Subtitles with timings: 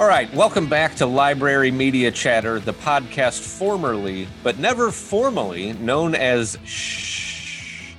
[0.00, 6.14] All right, welcome back to Library Media Chatter, the podcast formerly, but never formally, known
[6.14, 7.92] as Shh,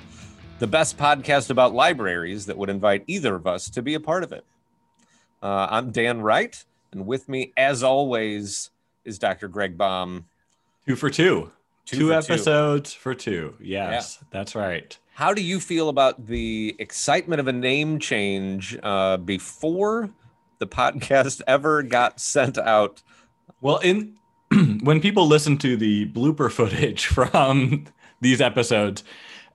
[0.58, 4.24] the best podcast about libraries that would invite either of us to be a part
[4.24, 4.44] of it.
[5.44, 8.72] Uh, I'm Dan Wright, and with me, as always,
[9.06, 9.48] is Dr.
[9.48, 10.26] Greg Baum.
[10.88, 11.52] Two for two.
[11.86, 12.34] Two Two, for two.
[12.34, 13.54] episodes for two.
[13.60, 14.98] Yes, that's right.
[15.14, 20.10] How do you feel about the excitement of a name change uh, before
[20.62, 23.02] the podcast ever got sent out?
[23.60, 24.16] Well, in
[24.84, 27.86] when people listen to the blooper footage from
[28.22, 29.04] these episodes,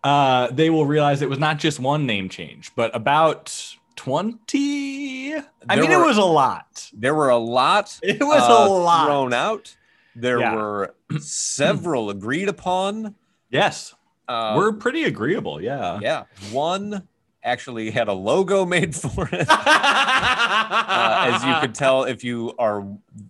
[0.05, 5.35] uh, they will realize it was not just one name change, but about 20.
[5.35, 6.91] I mean, were- it was a lot.
[6.93, 9.07] There were a lot It was uh, a lot.
[9.07, 9.77] thrown out.
[10.15, 10.55] There Yeah.
[10.55, 13.15] were several agreed upon.
[13.51, 13.95] Yes.
[14.29, 15.61] Uh, We're pretty agreeable.
[15.61, 16.01] Yeah.
[16.03, 17.07] yeah, one
[17.47, 19.47] actually had a logo made for it.
[19.49, 22.81] Uh, as you could tell, if you are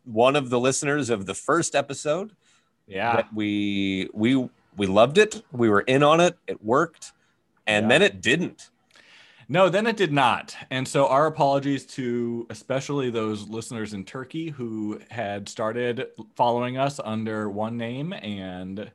[0.04, 2.32] one of the listeners of the first episode,
[2.86, 3.16] Yeah.
[3.16, 5.42] that we we we loved it.
[5.52, 6.36] We were in on it.
[6.46, 7.12] It worked,
[7.66, 7.88] and Yeah.
[7.88, 8.70] then it didn't.
[9.48, 10.56] No, then it did not.
[10.72, 16.98] And so our apologies to especially those listeners in Turkey who had started following us
[17.04, 18.90] under one name and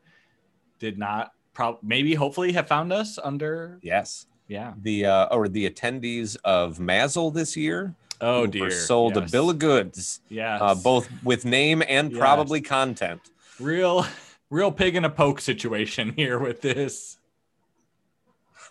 [0.78, 4.74] did not prob maybe hopefully have found us under Yes, yeah.
[4.82, 8.66] the uh, or the attendees of MASL this year Oh dear.
[8.66, 9.30] were sold yes.
[9.30, 10.60] a bill of goods, Yes.
[10.62, 12.20] uh, both with name and Yes.
[12.20, 13.22] probably content.
[13.60, 14.06] real
[14.50, 17.18] real pig in a poke situation here with this.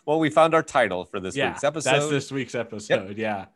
[0.05, 1.50] Well, we found our title for this yeah.
[1.50, 1.92] week's episode.
[1.92, 3.17] That's this week's episode.
[3.17, 3.47] Yeah.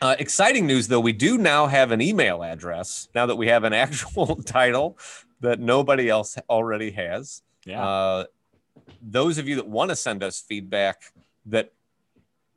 [0.00, 3.64] Uh, exciting news, though, we do now have an email address now that we have
[3.64, 4.98] an actual title
[5.40, 7.42] that nobody else already has.
[7.64, 7.84] Yeah.
[7.86, 8.24] Uh,
[9.02, 11.12] those of you that want to send us feedback
[11.48, 11.72] that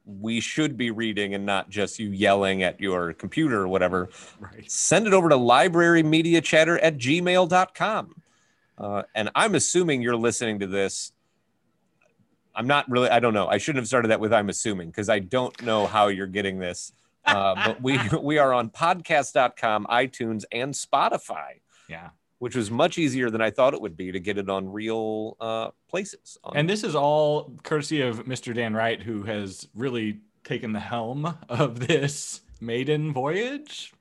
[0.06, 4.70] we should be reading and not just you yelling at your computer or whatever, right.
[4.70, 8.16] send it over to librarymediachatter at gmail.com.
[8.78, 11.12] Uh, and I'm assuming you're listening to this.
[12.56, 13.48] I'm not really, I don't know.
[13.48, 16.60] I shouldn't have started that with I'm assuming because I don't know how you're getting
[16.60, 16.92] this.
[17.24, 22.10] Uh, but we we are on podcast.com, iTunes, and Spotify, Yeah.
[22.42, 25.38] Which was much easier than I thought it would be to get it on real
[25.40, 26.40] uh, places.
[26.44, 28.52] On- And this is all courtesy of Mr.
[28.52, 33.94] Dan Wright, who has really taken the helm of this maiden voyage.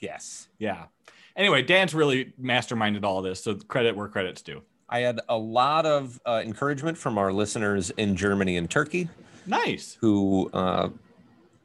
[0.00, 0.84] yes, Yeah.
[1.34, 4.62] Anyway, Dan's really masterminded all this, so credit where credit's due.
[4.90, 9.08] I had a lot of uh, encouragement from our listeners in Germany and Turkey.
[9.46, 9.96] Nice.
[10.00, 10.88] who uh,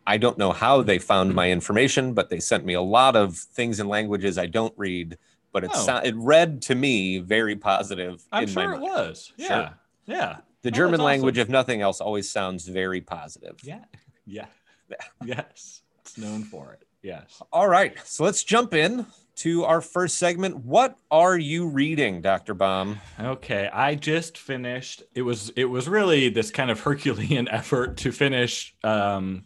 [0.08, 3.36] I don't know how they found my information, but they sent me a lot of
[3.38, 5.18] things in languages I don't read.
[5.52, 5.98] But it Oh.
[6.04, 8.24] it read to me very positive.
[8.32, 9.34] I'm in sure it was.
[9.38, 9.48] Sure.
[9.48, 9.70] Yeah.
[10.06, 10.38] Yeah.
[10.62, 11.48] The Oh, German language, awesome.
[11.48, 13.58] if nothing else, always sounds very positive.
[13.64, 13.84] Yeah.
[14.26, 14.46] Yeah.
[15.26, 15.82] yes.
[16.02, 16.88] It's known for it.
[17.02, 17.42] Yes.
[17.52, 19.08] All right, so let's jump in
[19.38, 20.58] to our first segment.
[20.58, 22.54] What are you reading, Dr.
[22.54, 23.00] Baum?
[23.20, 25.02] Okay, I just finished.
[25.16, 29.46] It was it was really this kind of Herculean effort to finish um,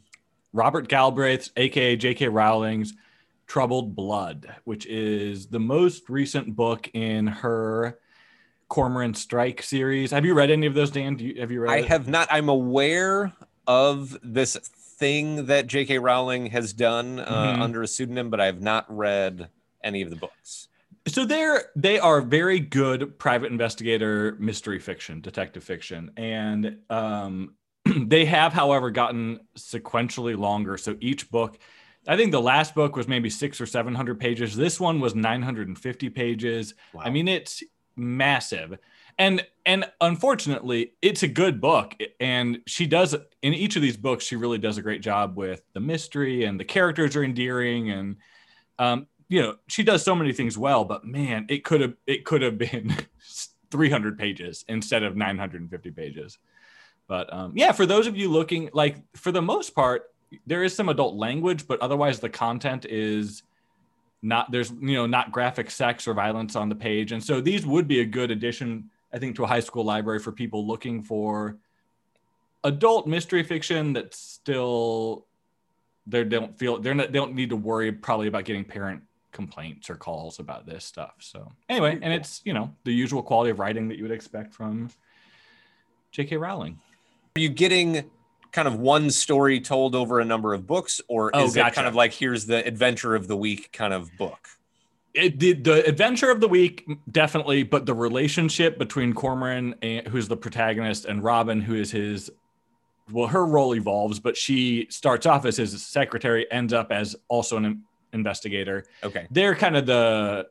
[0.52, 2.28] Robert Galbraith's, aka J.K.
[2.28, 2.94] Rowling's,
[3.48, 8.00] Troubled Blood, which is the most recent book in her
[8.70, 10.12] Cormoran Strike series.
[10.12, 11.16] Have you read any of those, Dan?
[11.16, 11.72] Do you, have you read?
[11.72, 11.86] I it?
[11.86, 12.28] have not.
[12.32, 13.32] I'm aware
[13.68, 16.00] of this thing that J.K.
[16.00, 17.26] Rowling has done uh,
[17.58, 17.62] Mhm.
[17.62, 19.50] under a pseudonym, but I have not read
[19.84, 20.70] any of the books.
[21.08, 27.54] So they're they are very good private investigator mystery fiction, detective fiction, and um,
[27.86, 30.78] they have, however, gotten sequentially longer.
[30.78, 31.60] So each book,
[32.08, 34.56] I think the last book was maybe six or seven hundred pages.
[34.56, 36.74] This one was nine hundred and fifty pages.
[37.00, 37.64] I mean, it's
[37.96, 38.78] massive,
[39.18, 41.96] and and unfortunately, it's a good book.
[42.20, 45.62] And she does in each of these books, she really does a great job with
[45.74, 48.18] the mystery, and the characters are endearing, and
[48.78, 50.86] um, you know, she does so many things well.
[50.86, 52.96] But man, it could have it could have been
[53.72, 56.38] three hundred pages instead of nine hundred and fifty pages.
[57.08, 60.06] But um, yeah, for those of you looking, like for the most part,
[60.46, 63.44] there is some adult language, but otherwise the content is
[64.22, 67.12] not there's you know not graphic sex or violence on the page.
[67.12, 70.20] And so these would be a good addition i think to a high school library
[70.20, 71.58] for people looking for
[72.64, 75.26] adult mystery fiction that's still
[76.06, 79.90] they don't feel they're not they don't need to worry probably about getting parent complaints
[79.90, 81.16] or calls about this stuff.
[81.20, 84.54] So anyway and it's you know the usual quality of writing that you would expect
[84.54, 84.90] from
[86.14, 86.80] jk rowling.
[87.38, 88.10] Are you getting
[88.56, 91.88] kind of one story told over a number of books, or Oh, is it kind
[91.88, 94.48] of like here's the adventure of the week kind of book?
[95.14, 100.28] it did the adventure of the week definitely but the relationship between cormoran and, who's
[100.28, 102.30] the protagonist and robin who is his
[103.14, 107.56] well her role evolves but she starts off as his secretary ends up as also
[107.56, 107.82] an
[108.12, 108.84] investigator.
[109.06, 109.26] Okay.
[109.32, 110.48] They're kind of the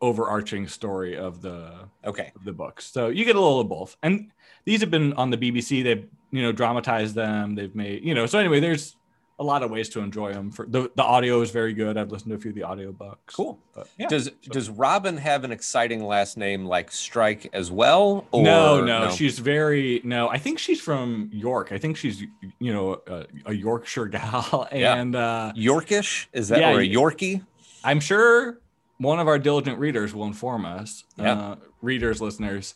[0.00, 2.30] overarching story of the Okay.
[2.36, 2.86] of the books.
[2.86, 3.96] So you get a little of both.
[4.04, 4.30] And
[4.64, 5.82] these have been on the BBC.
[5.82, 7.54] They've you know dramatized them.
[7.54, 8.26] They've made you know.
[8.26, 8.96] So anyway, there's
[9.38, 10.50] a lot of ways to enjoy them.
[10.50, 11.96] For the the audio is very good.
[11.96, 13.34] I've listened to a few of the audio books.
[13.34, 13.58] Cool.
[13.74, 14.06] But, yeah.
[14.08, 18.26] Does does Robin have an exciting last name like Strike as well?
[18.32, 20.28] Or no, no, she's very no.
[20.28, 21.72] I think she's from York.
[21.72, 22.22] I think she's
[22.58, 24.94] you know a, a Yorkshire gal, Yeah.
[24.96, 26.26] and uh, Yorkish.
[26.34, 27.44] Is that Yeah, or a Yorkie?
[27.82, 28.58] I'm sure
[28.98, 31.04] one of our diligent readers will inform us.
[31.16, 31.32] Yeah.
[31.32, 32.74] Uh, readers, listeners.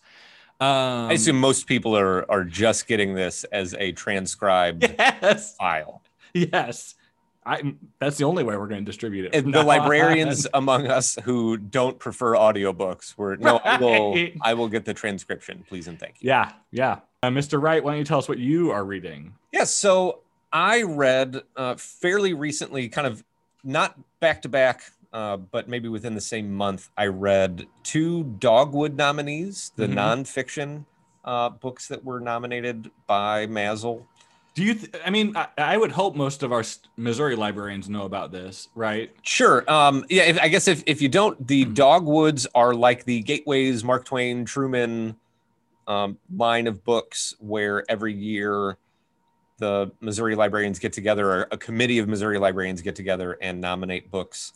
[0.60, 6.02] Um, I assume most people are are just getting this as a transcribed yes, file.
[6.32, 6.94] yes.
[7.46, 7.74] I.
[7.98, 9.34] That's the only way we're going to distribute it.
[9.34, 14.68] And the librarians among us who don't prefer audiobooks were no, I will I will
[14.68, 16.28] get the transcription, please and thank you.
[16.28, 17.00] Yeah, yeah.
[17.22, 17.60] Uh, Mr.
[17.60, 19.34] Wright, why don't you tell us what you are reading?
[19.52, 20.20] Yes, so
[20.52, 23.24] I read uh, fairly recently, kind of
[23.62, 28.96] not back to back, uh, but maybe within the same month, I read two Dogwood
[28.96, 29.94] nominees, the Mhm.
[29.94, 30.84] nonfiction
[31.24, 34.04] uh, books that were nominated by MASL.
[34.54, 34.74] Do you?
[34.74, 36.62] Th- I mean, I, I would hope most of our
[36.98, 39.10] Missouri librarians know about this, right?
[39.22, 39.64] Sure.
[39.72, 41.74] Um, yeah, if, I guess if, if you don't, the Mhm.
[41.74, 45.16] Dogwoods are like the Gateways, Mark Twain, Truman
[45.86, 48.76] um, line of books where every year
[49.58, 54.10] the Missouri librarians get together, or a committee of Missouri librarians get together and nominate
[54.10, 54.52] books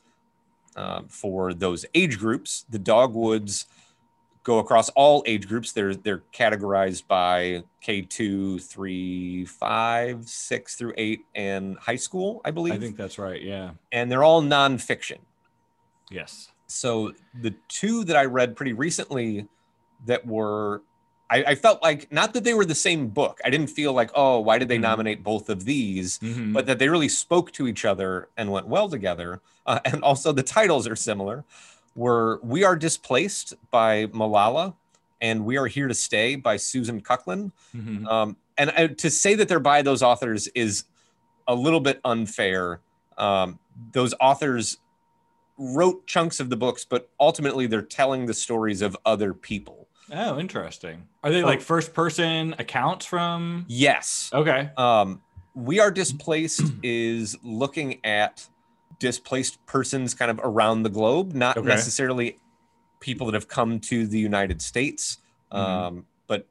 [0.79, 2.65] um, for those age groups.
[2.71, 3.67] The Dogwoods
[4.45, 5.73] go across all age groups.
[5.73, 12.53] They're they're categorized by K two, three, five, six through eight, and high school, I
[12.53, 12.75] believe.
[12.75, 13.43] I think that's right.
[13.43, 13.73] Yeah.
[13.93, 15.19] and they're all nonfiction.
[16.11, 16.53] Yes.
[16.69, 19.47] So the two that I read pretty recently
[20.07, 20.83] that were
[21.31, 23.41] I, I felt like not that they were the same book.
[23.45, 24.83] I didn't feel like, oh, why did they Mhm.
[24.83, 26.19] nominate both of these?
[26.21, 26.53] Mhm.
[26.55, 29.41] But that they really spoke to each other and went well together.
[29.67, 31.45] Uh, and also the titles are similar.
[31.95, 34.75] Were We Are Displaced by Malala
[35.21, 37.53] and We Are Here to Stay by Susan Kuklin.
[37.77, 38.07] Mhm.
[38.07, 40.85] Um, and I, to say that they're by those authors is
[41.47, 42.81] a little bit unfair.
[43.19, 43.59] Um,
[43.93, 44.79] those authors
[45.59, 49.78] wrote chunks of the books, but ultimately they're telling the stories of other people.
[50.13, 51.07] Oh, interesting.
[51.23, 53.65] Are they like first person accounts from?
[53.69, 54.31] Yes.
[54.33, 54.71] Okay.
[54.77, 55.21] Um,
[55.55, 58.49] we Are Displaced is looking at
[58.99, 61.69] displaced persons kind of around the globe, not Okay.
[61.69, 62.39] necessarily
[63.01, 65.19] people that have come to the United States,
[65.53, 65.57] Mhm.
[65.59, 66.47] um, but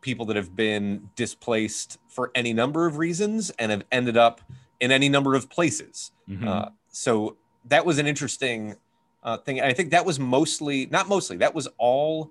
[0.00, 4.40] people that have been displaced for any number of reasons and have ended up
[4.78, 6.12] in any number of places.
[6.28, 6.46] Mhm.
[6.46, 8.76] Uh, so that was an interesting
[9.24, 9.58] uh, thing.
[9.58, 12.30] And I think that was mostly, not mostly, that was all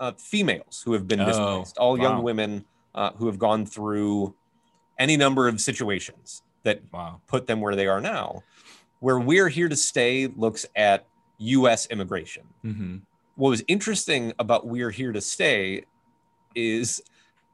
[0.00, 2.64] uh, females who have been Oh, displaced, all young women
[2.94, 4.34] uh, who have gone through
[4.98, 7.20] any number of situations that wow.
[7.26, 8.42] put them where they are now.
[9.00, 11.06] Where We're Here to Stay looks at
[11.38, 12.44] US immigration.
[12.62, 12.96] hmm
[13.36, 15.84] What was interesting about We're Here to Stay
[16.54, 17.02] is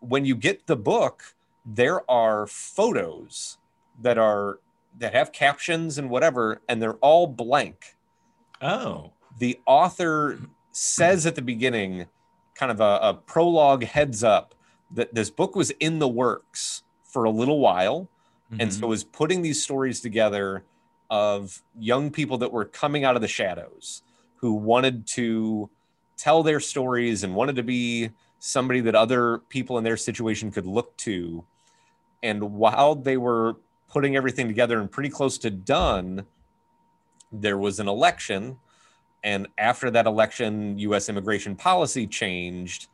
[0.00, 1.34] when you get the book,
[1.66, 3.58] there are photos
[4.00, 4.58] that are
[4.98, 7.96] that have captions and whatever, and they're all blank.
[8.60, 9.12] Oh.
[9.38, 10.38] The author
[10.72, 12.06] says at the beginning,
[12.54, 14.54] kind of a, a prologue heads up,
[14.90, 18.08] that this book was in the works for a little while
[18.60, 18.80] and Mhm.
[18.80, 20.64] so was putting these stories together
[21.10, 24.02] of young people that were coming out of the shadows
[24.36, 25.70] who wanted to
[26.16, 30.66] tell their stories and wanted to be somebody that other people in their situation could
[30.66, 31.44] look to
[32.22, 33.56] and while they were
[33.88, 36.26] putting everything together and pretty close to done
[37.32, 38.58] there was an election
[39.24, 42.88] and after that election US immigration policy changed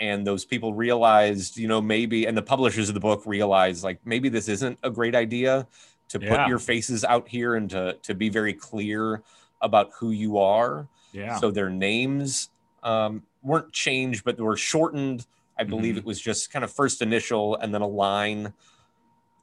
[0.00, 3.98] and those people realized you know maybe and the publishers of the book realized like
[4.04, 5.66] maybe this isn't a great idea
[6.08, 6.36] to Yeah.
[6.36, 9.22] put your faces out here and to to be very clear
[9.62, 11.36] about who you are yeah.
[11.38, 12.50] so their names
[12.82, 15.26] um, weren't changed but they were shortened
[15.58, 15.98] i believe Mhm.
[15.98, 18.52] it was just kind of first initial and then a line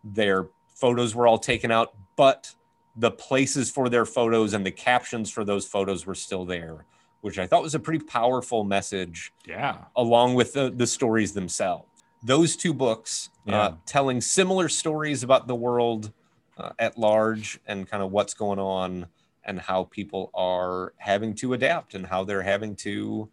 [0.04, 2.54] their photos were all taken out but
[2.96, 6.86] the places for their photos and the captions for those photos were still there
[7.22, 9.86] which i thought was a pretty powerful message yeah.
[9.96, 11.88] along with the, the stories themselves.
[12.22, 13.62] Those two books Yeah.
[13.62, 16.12] uh, telling similar stories about the world
[16.58, 19.08] uh, at large and kind of what's going on
[19.46, 23.30] and how people are having to adapt and how they're having to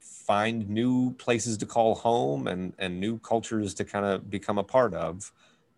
[0.00, 4.64] find new places to call home and, and new cultures to kind of become a
[4.64, 5.32] part of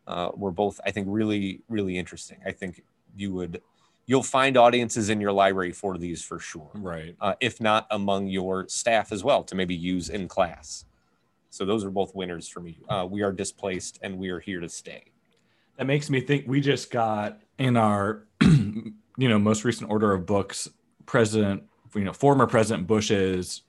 [0.06, 2.38] uh, were both, I think, really, really interesting.
[2.46, 2.82] I think
[3.16, 3.62] you would,
[4.06, 7.14] you'll find audiences in your library for these for sure Right.
[7.20, 10.84] uh, if not among your staff as well, to maybe use in class.
[11.50, 12.78] So those are both winners for me.
[12.88, 15.04] Uh, we are displaced and we are here to stay.
[15.76, 20.26] That makes me think we just got in our you know most recent order of
[20.26, 20.68] books,
[21.06, 21.62] President
[21.94, 23.62] you know former President Bush's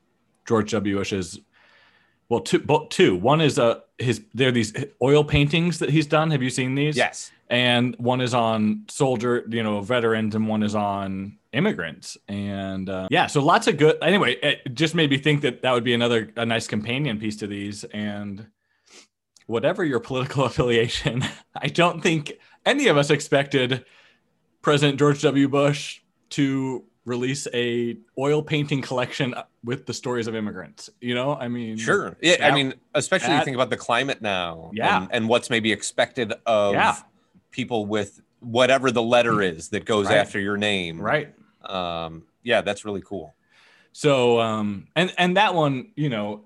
[0.45, 0.97] George W.
[0.97, 1.39] Bush's
[2.33, 6.07] well two both two one is uh his there are these oil paintings that he's
[6.07, 6.31] done.
[6.31, 6.97] Have you seen these?
[6.97, 7.31] Yes.
[7.49, 13.07] And one is on soldier you know veterans and one is on immigrants and uh,
[13.11, 15.93] yeah so lots of good anyway it just made me think that that would be
[15.93, 18.47] another a nice companion piece to these and
[19.45, 21.23] whatever your political affiliation
[21.55, 22.33] i don't think
[22.65, 23.85] any of us expected
[24.63, 30.89] president george w bush to release a oil painting collection with the stories of immigrants
[31.01, 32.15] you know i mean Sure.
[32.21, 32.47] Yeah.
[32.47, 34.71] I mean, especially you think about the climate now.
[34.73, 35.01] Yeah.
[35.03, 36.95] And, and what's maybe expected of Yeah.
[37.51, 40.17] people with whatever the letter is that goes Right.
[40.17, 40.99] after your name.
[41.01, 41.33] right
[41.63, 43.35] Um, yeah, that's really cool.
[43.91, 46.45] So um and and that one, you know,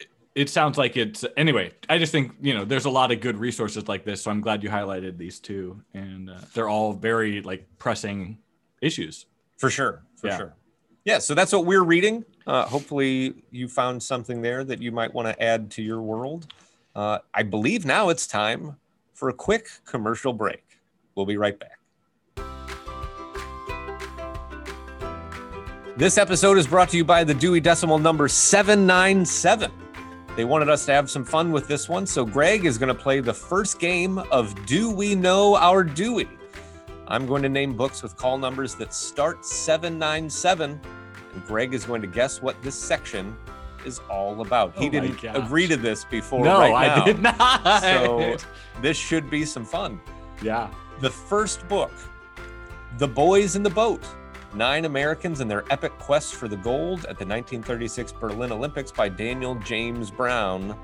[0.00, 1.72] it, it sounds like it's anyway.
[1.88, 4.40] I just think you know there's a lot of good resources like this, so I'm
[4.40, 8.38] glad you highlighted these two, and uh, they're all very like pressing
[8.82, 9.26] issues.
[9.58, 10.02] For sure.
[10.16, 10.36] For Yeah.
[10.36, 10.54] sure.
[11.04, 11.18] Yeah.
[11.18, 12.24] So that's what we're reading.
[12.46, 16.46] Uh, hopefully, you found something there that you might want to add to your world.
[16.96, 18.76] Uh, I believe now it's time
[19.14, 20.64] for a quick commercial break.
[21.14, 21.78] We'll be right back.
[25.96, 29.72] This episode is brought to you by the Dewey Decimal number 797.
[30.36, 32.94] They wanted us to have some fun with this one, so Greg is going to
[32.94, 36.28] play the first game of Do We Know Our Dewey?
[37.08, 40.78] I'm going to name books with call numbers that start 797,
[41.34, 43.34] and Greg is going to guess what this section
[43.86, 44.74] is all about.
[44.76, 45.36] Oh he my didn't gosh.
[45.36, 46.44] agree to this before.
[46.44, 47.82] no, right I did not.
[47.82, 48.36] So
[48.82, 50.00] this should be some fun.
[50.42, 50.68] yeah,
[51.00, 51.92] The first book,
[52.98, 54.04] The Boys in the Boat
[54.54, 59.08] Nine Americans and Their Epic Quest for the Gold at the 1936 Berlin Olympics by
[59.08, 60.76] Daniel James Brown.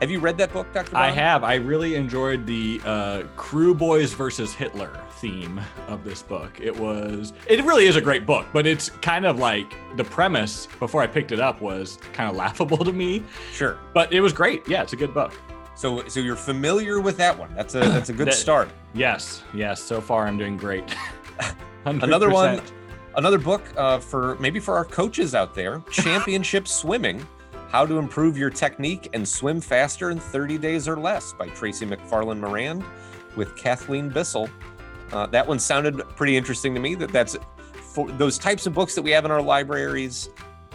[0.00, 0.90] Have you read that book, Dr.
[0.90, 1.02] Brown?
[1.02, 1.44] I have.
[1.44, 6.60] I really enjoyed the uh, Crew Boys versus Hitler theme of this book.
[6.60, 7.32] It was.
[7.46, 11.06] It really is a great book, but it's kind of like the premise before I
[11.06, 13.22] picked it up was kind of laughable to me.
[13.52, 13.78] Sure.
[13.94, 14.66] But it was great.
[14.68, 15.32] Yeah, it's a good book.
[15.76, 17.54] So, so you're familiar with that one.
[17.54, 18.68] That's a that's a good That- start.
[18.94, 19.80] Yes, yes.
[19.82, 20.84] So far, I'm doing great.
[21.86, 22.62] Another one,
[23.16, 25.82] another book uh, for maybe for our coaches out there.
[25.90, 27.26] Championship Swimming:
[27.74, 31.84] How to Improve Your Technique and Swim Faster in 30 Days or Less by Tracy
[31.84, 32.84] McFarland Morand
[33.34, 34.48] with Kathleen Bissell.
[35.10, 36.94] Uh, that one sounded pretty interesting to me.
[36.94, 37.36] That that's
[37.82, 40.28] for those types of books that we have in our libraries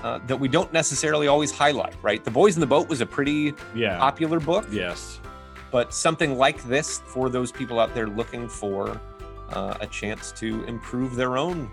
[0.03, 1.96] uh, that we don't necessarily always highlight.
[2.01, 2.22] Right?
[2.22, 3.98] The Boys in the Boat was a pretty Yeah.
[3.98, 4.68] popular book.
[4.70, 5.22] yes.
[5.72, 9.00] but something like this for those people out there looking for
[9.53, 11.72] uh, a chance to improve their own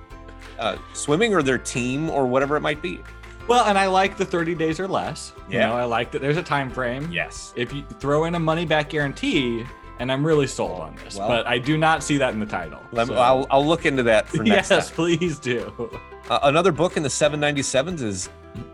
[0.61, 3.01] uh, swimming or their team or whatever it might be.
[3.49, 5.33] Well, and I like the 30 days or less.
[5.49, 5.69] You Yeah.
[5.69, 7.09] know, I like that there's a time frame.
[7.13, 7.53] Yes.
[7.57, 9.65] If you throw in a money back guarantee,
[10.01, 12.47] and I'm really sold on this, Well- but I do not see that in the
[12.47, 12.81] title.
[12.93, 14.95] Let, so- I'll, I'll look into that for next yes, time.
[14.97, 15.91] please do.
[16.29, 18.29] Uh, another book in the 797s is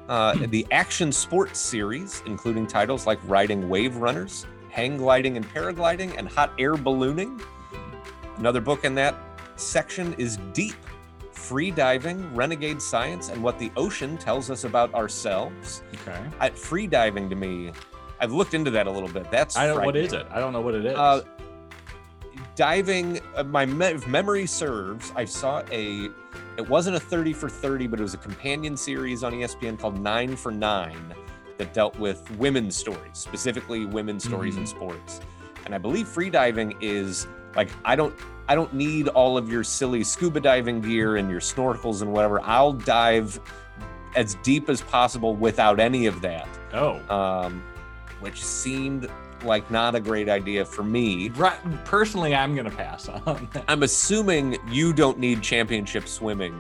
[0.08, 6.16] uh, the Action Sports series, including titles like Riding Wave Runners, Hang Gliding and Paragliding,
[6.16, 7.40] and Hot Air Ballooning.
[8.38, 9.14] Another book in that
[9.56, 10.74] section is Deep
[11.42, 15.82] Free Diving, Renegade Science, and What the Ocean Tells Us About Ourselves.
[15.92, 16.20] Okay.
[16.38, 17.72] I, free diving to me,
[18.20, 19.28] I've looked into that a little bit.
[19.28, 19.84] That's I don't.
[19.84, 20.24] What is it?
[20.30, 20.96] I don't know what it is.
[20.96, 21.22] Uh,
[22.54, 26.10] diving, uh, my me- if memory serves, I saw a.
[26.56, 29.98] It wasn't a 30 for 30, but it was a companion series on ESPN called
[29.98, 31.12] Nine for Nine
[31.58, 35.20] that dealt with women's stories, specifically women's stories in sports.
[35.64, 38.14] And I believe free diving is like I don't
[38.48, 42.40] I don't need all of your silly scuba diving gear and your snorkels and whatever.
[42.42, 43.40] I'll dive
[44.16, 47.00] as deep as possible without any of that oh.
[47.14, 47.62] um,
[48.20, 49.08] which seemed
[49.44, 51.28] like not a great idea for me.
[51.30, 51.58] Right.
[51.84, 53.48] Personally, I'm gonna pass on.
[53.68, 56.54] I'm assuming you don't need championship swimming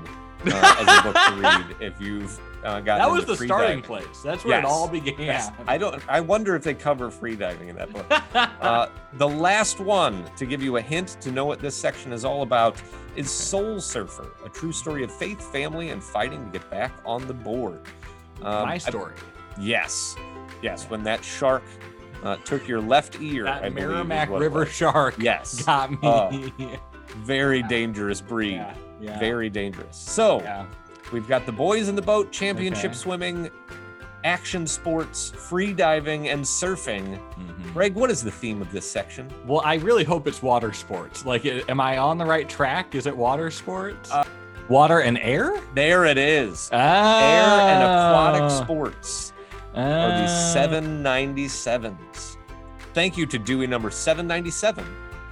[0.46, 3.82] uh, as a book to read if you've uh, That was the starting diving.
[3.82, 4.22] place.
[4.22, 4.64] That's where Yes.
[4.64, 5.18] it all began.
[5.20, 5.50] Yes.
[5.66, 6.02] I don't.
[6.08, 8.06] I wonder if they cover free diving in that book.
[8.62, 12.24] Uh, the last one to give you a hint to know what this section is
[12.24, 12.80] all about
[13.16, 17.26] is Soul Surfer, a true story of faith, family, and fighting to get back on
[17.26, 17.80] the board.
[18.40, 19.14] Um, My I- story.
[19.58, 20.16] yes,
[20.62, 20.88] yes.
[20.88, 21.62] When that shark
[22.22, 25.62] uh, took your left ear, that believe is Meramec it River shark Yes.
[25.66, 25.98] got me.
[26.02, 26.30] Oh,
[27.18, 28.52] very dangerous breed.
[28.54, 28.74] yeah.
[29.00, 29.18] Yeah.
[29.18, 29.96] Very dangerous.
[29.96, 30.66] So yeah.
[31.12, 32.98] We've got the boys in the boat, championship Okay.
[32.98, 33.50] swimming,
[34.24, 37.18] action sports, free diving, and surfing.
[37.38, 37.72] Mhm.
[37.72, 39.28] Greg, what is the theme of this section?
[39.46, 41.24] Well, I really hope it's water sports.
[41.26, 42.94] Like, am I on the right track?
[42.94, 44.10] Is it water sports?
[44.12, 44.24] Uh,
[44.68, 45.60] water and air?
[45.74, 46.70] There it is.
[46.72, 49.32] Ah, Air and aquatic sports
[49.74, 50.52] are the ah.
[50.54, 52.36] 797s.
[52.94, 54.84] Thank you to Dewey number 797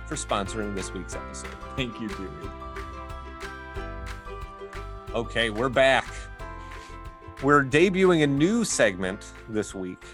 [0.06, 1.50] for sponsoring this week's episode.
[1.76, 2.28] Thank you, Dewey.
[5.14, 6.06] Okay, we're back.
[7.42, 10.04] We're debuting a new segment this week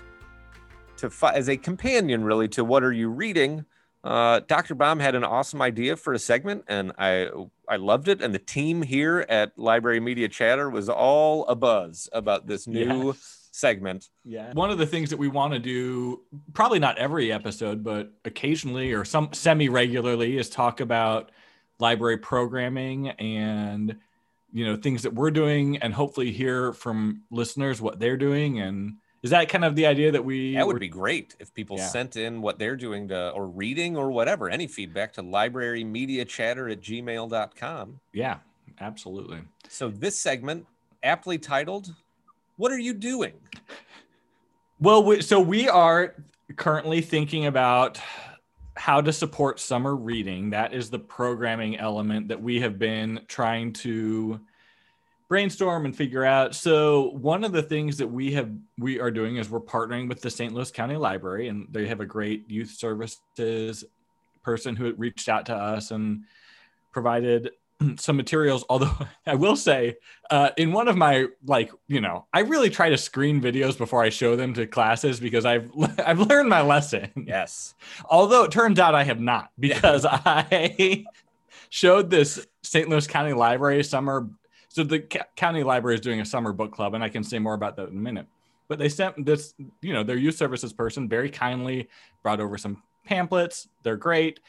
[0.97, 3.67] to fi- as a companion, really, to what are you reading?
[4.05, 4.75] Uh, Dr.
[4.75, 7.29] Baum had an awesome idea for a segment, and I
[7.69, 8.23] I loved it.
[8.23, 13.09] And the team here at Library Media Chatter was all a buzz about this new
[13.09, 13.49] Yes.
[13.51, 14.09] segment.
[14.25, 14.53] Yeah.
[14.53, 16.23] One of the things that we want to do,
[16.55, 21.33] probably not every episode, but occasionally or some semi regularly, is talk about
[21.81, 23.97] library programming and
[24.57, 28.59] you know things that we're doing, and hopefully hear from listeners what they're doing.
[28.59, 30.55] And is that kind of the idea that we?
[30.55, 31.89] That would be great if people Yeah.
[31.89, 36.81] sent in what they're doing to or reading or whatever, any feedback to librarymediachatter at
[36.81, 38.01] gmail.com.
[38.15, 38.39] Yeah,
[38.81, 39.41] absolutely.
[39.69, 40.65] So this segment,
[41.03, 41.95] aptly titled,
[42.57, 43.35] What Are You Doing?
[44.81, 46.15] Well, we, so we are
[46.57, 48.01] currently thinking about
[48.75, 50.51] how to support summer reading.
[50.51, 54.41] That is the programming element that we have been trying to
[55.29, 56.55] brainstorm and figure out.
[56.55, 60.21] So one of the things that we have we are doing is we're partnering with
[60.21, 60.55] the St.
[60.55, 63.85] Louis County Library and they have a great youth services
[64.43, 66.23] person who reached out to us and
[66.93, 67.51] provided
[67.99, 69.97] some materials although i will say
[70.31, 74.03] uh, in one of my like you know i really try to screen videos before
[74.03, 75.69] i show them to classes because i've
[76.07, 77.75] i've learned my lesson Yes.
[78.09, 81.05] although it turns out i have not because i
[81.69, 84.29] showed this st louis county library summer
[84.77, 87.39] so the co- county library is doing a summer book club and i can say
[87.39, 88.27] more about that in a minute.
[88.69, 91.89] But they sent this you know their youth services person very kindly
[92.23, 93.69] brought over some pamphlets.
[93.85, 94.41] They're great.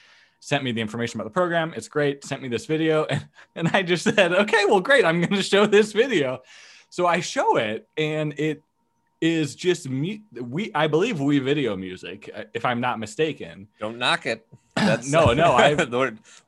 [0.41, 1.73] Sent me the information about the program.
[1.77, 2.25] It's great.
[2.25, 5.05] Sent me this video and, and i just said okay well great.
[5.05, 6.41] I'm going to show this video.
[6.89, 8.63] So i show it and it
[9.21, 13.97] is just me we i believe we video music uh, if i'm not mistaken Don't
[13.97, 14.45] knock it.
[14.75, 15.75] That's No, no, I-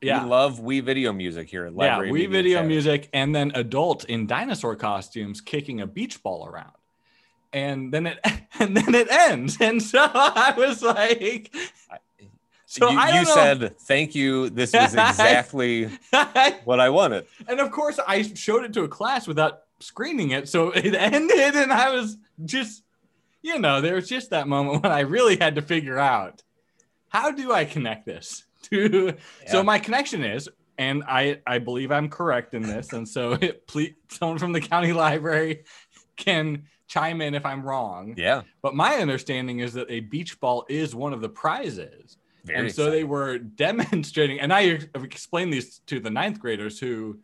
[0.02, 3.52] yeah we love we video music here at yeah we Media video music and then
[3.56, 6.74] adult in dinosaur costumes kicking a beach ball around
[7.52, 8.20] and then it
[8.60, 11.54] and then it ends and so i was like
[12.68, 14.52] so you you said thank you.
[14.52, 15.86] This was exactly
[16.66, 17.26] what I wanted.
[17.48, 21.56] and of course i showed it to a class without screening it so it ended
[21.56, 22.84] and i was just
[23.42, 26.44] you know there was just that moment when i really had to figure out
[27.10, 29.14] how do i connect this to
[29.48, 33.66] so my connection is and i i believe i'm correct in this and so it,
[33.68, 35.64] please someone from the county library
[36.18, 38.16] can chime in if i'm wrong.
[38.18, 38.42] Yeah.
[38.62, 42.18] but my understanding is that a beach ball is one of the prizes.
[42.44, 47.20] Very and so they were demonstrating and i explained these to the ninth graders who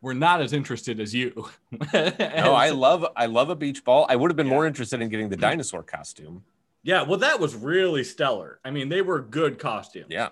[0.00, 1.48] were not as interested as you
[1.94, 4.06] No, I love I love a beach ball.
[4.08, 4.52] I would have been Yeah.
[4.54, 6.44] more interested in getting the dinosaur costume.
[6.82, 10.28] yeah well that was really stellar i mean they were good costumes Yeah.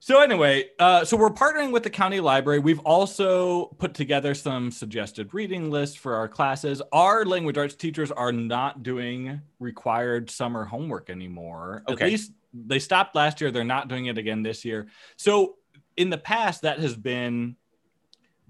[0.00, 2.60] So anyway, uh, so we're partnering with the county library.
[2.60, 6.80] We've also put together some suggested reading lists for our classes.
[6.92, 11.82] Our language arts teachers are not doing required summer homework anymore.
[11.88, 12.04] Okay.
[12.04, 13.50] At least they stopped last year.
[13.50, 14.86] They're not doing it again this year.
[15.16, 15.56] So
[15.96, 17.56] in the past, that has been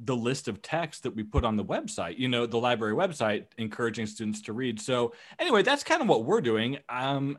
[0.05, 3.47] the list of text that we put on the website, you know, the library website,
[3.57, 4.81] encouraging students to read.
[4.81, 6.79] So anyway, that's kind of what we're doing.
[6.89, 7.39] Um,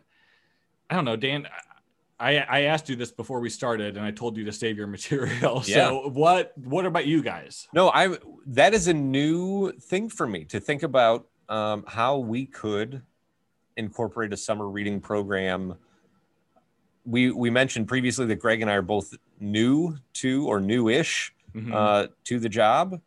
[0.89, 1.47] I don't know, Dan.
[2.19, 4.87] I, I asked you this before we started, and I told you to save your
[4.97, 5.63] material.
[5.65, 5.75] Yeah.
[5.75, 7.67] So what what about you guys?
[7.73, 8.17] No, I
[8.47, 13.01] that is a new thing for me to think about um, how we could
[13.77, 15.75] incorporate a summer reading program.
[17.05, 21.73] We we mentioned previously that Greg and I are both new to or newish Mhm.
[21.73, 23.01] uh, to the job,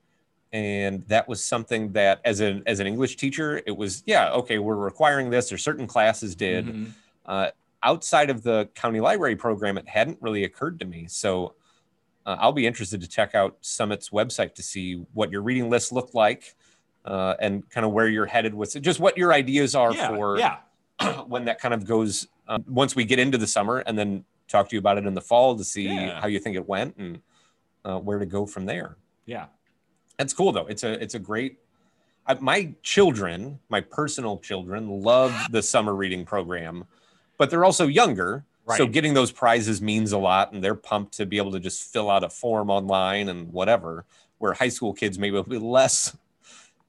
[0.53, 4.59] and that was something that as an as an English teacher, it was yeah okay
[4.59, 6.67] we're requiring this or certain classes did.
[6.67, 6.93] Mhm.
[7.27, 7.51] Uh,
[7.83, 11.07] outside of the county library program, it hadn't really occurred to me.
[11.09, 11.55] So
[12.27, 15.91] uh, I'll be interested to check out Summit's website to see what your reading list
[15.93, 16.55] looked like
[17.05, 18.81] uh, and kind of where you're headed with.
[18.81, 20.59] Just what your ideas are yeah, for yeah,
[21.27, 24.69] when that kind of goes um, once we get into the summer and then talk
[24.69, 26.21] to you about it in the fall to see Yeah.
[26.21, 27.21] how you think it went and
[27.85, 28.97] uh, where to go from there.
[29.27, 29.47] yeah.
[30.19, 30.67] That's cool though.
[30.67, 31.59] It's a it's a great.
[32.27, 36.85] I, my children, my personal children, love the summer reading program,
[37.39, 38.45] but they're also younger.
[38.77, 41.93] So getting those prizes means a lot, and they're pumped to be able to just
[41.93, 44.05] fill out a form online and whatever.
[44.39, 46.17] Where high school kids maybe will be less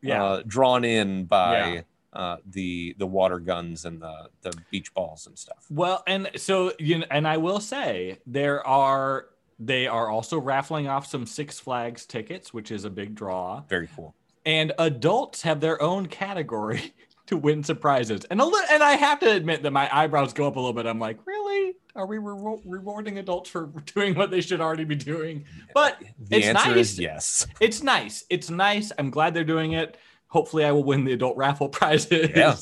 [0.01, 0.23] Yeah.
[0.23, 1.82] uh, drawn in by Yeah.
[2.12, 5.65] uh, the the water guns and the the beach balls and stuff.
[5.71, 9.29] Well, and so you know, and I will say there are
[9.60, 13.63] they are also raffling off some Six Flags tickets, which is a big draw.
[13.70, 14.16] Very cool.
[14.46, 16.94] And adults have their own category
[17.28, 18.26] to win surprises.
[18.30, 20.74] And a li- and I have to admit that my eyebrows go up a little
[20.74, 20.86] bit.
[20.86, 21.76] I'm like, really?
[21.96, 25.46] are we re- rewarding adults for doing what they should already be doing?
[25.76, 26.78] But The it's answer nice.
[26.78, 27.48] is yes.
[27.60, 28.26] It's nice.
[28.32, 28.92] It's nice.
[28.98, 29.98] I'm glad they're doing it.
[30.28, 32.32] Hopefully, I will win the adult raffle prizes.
[32.36, 32.56] Yeah.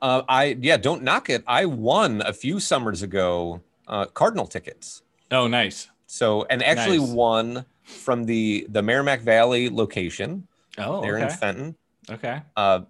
[0.00, 1.42] Uh, I yeah, don't knock it.
[1.48, 5.02] I won a few summers ago uh, Cardinal tickets.
[5.32, 5.88] Oh, nice.
[6.06, 7.10] So and actually Nice.
[7.10, 10.46] won from the the Meramec Valley location
[10.78, 11.34] Oh, there in okay.
[11.36, 11.76] Fenton.
[12.10, 12.42] Okay.
[12.56, 12.80] Uh,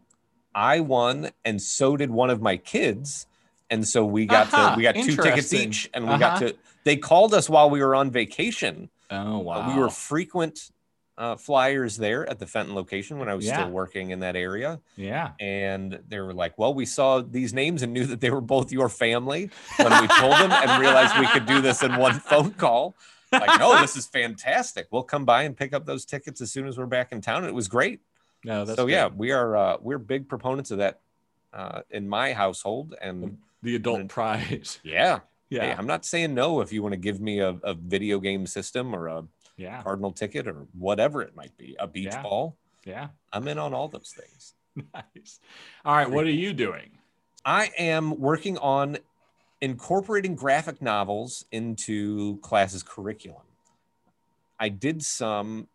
[0.54, 3.26] I won, and so did one of my kids.
[3.68, 6.50] And so we got Aha, to we got two tickets each, and we got Uh-huh.
[6.50, 6.56] to.
[6.84, 8.90] They called us while we were on vacation.
[9.10, 9.66] Oh, wow.
[9.66, 10.70] we were frequent
[11.18, 13.60] uh, flyers there at the Fenton location when I was Yeah.
[13.60, 14.80] still working in that area.
[14.96, 15.32] yeah.
[15.40, 18.70] And they were like, "Well, we saw these names and knew that they were both
[18.72, 22.52] your family when we told them, and realized we could do this in one phone
[22.52, 22.94] call."
[23.32, 24.86] Like, no, this is fantastic.
[24.90, 27.44] We'll come by and pick up those tickets as soon as we're back in town.
[27.44, 28.00] It was great.
[28.44, 28.92] No, that's so good.
[28.92, 31.00] yeah, we are uh, we're big proponents of that
[31.52, 32.94] uh, in my household.
[33.00, 34.78] And The adult prize.
[34.84, 35.62] yeah, Yeah.
[35.62, 38.46] hey, I'm not saying no if you want to give me a, a video game
[38.46, 39.24] system or a
[39.56, 39.82] yeah.
[39.82, 42.22] cardinal ticket or whatever it might be, a beach Yeah.
[42.22, 42.56] ball.
[42.84, 43.08] Yeah.
[43.32, 44.54] I'm in on all those things.
[44.94, 45.40] Nice.
[45.86, 46.10] All right.
[46.10, 46.90] What are you doing?
[47.46, 48.98] I am working on
[49.62, 53.40] incorporating graphic novels into classes curriculum.
[54.60, 55.66] I did some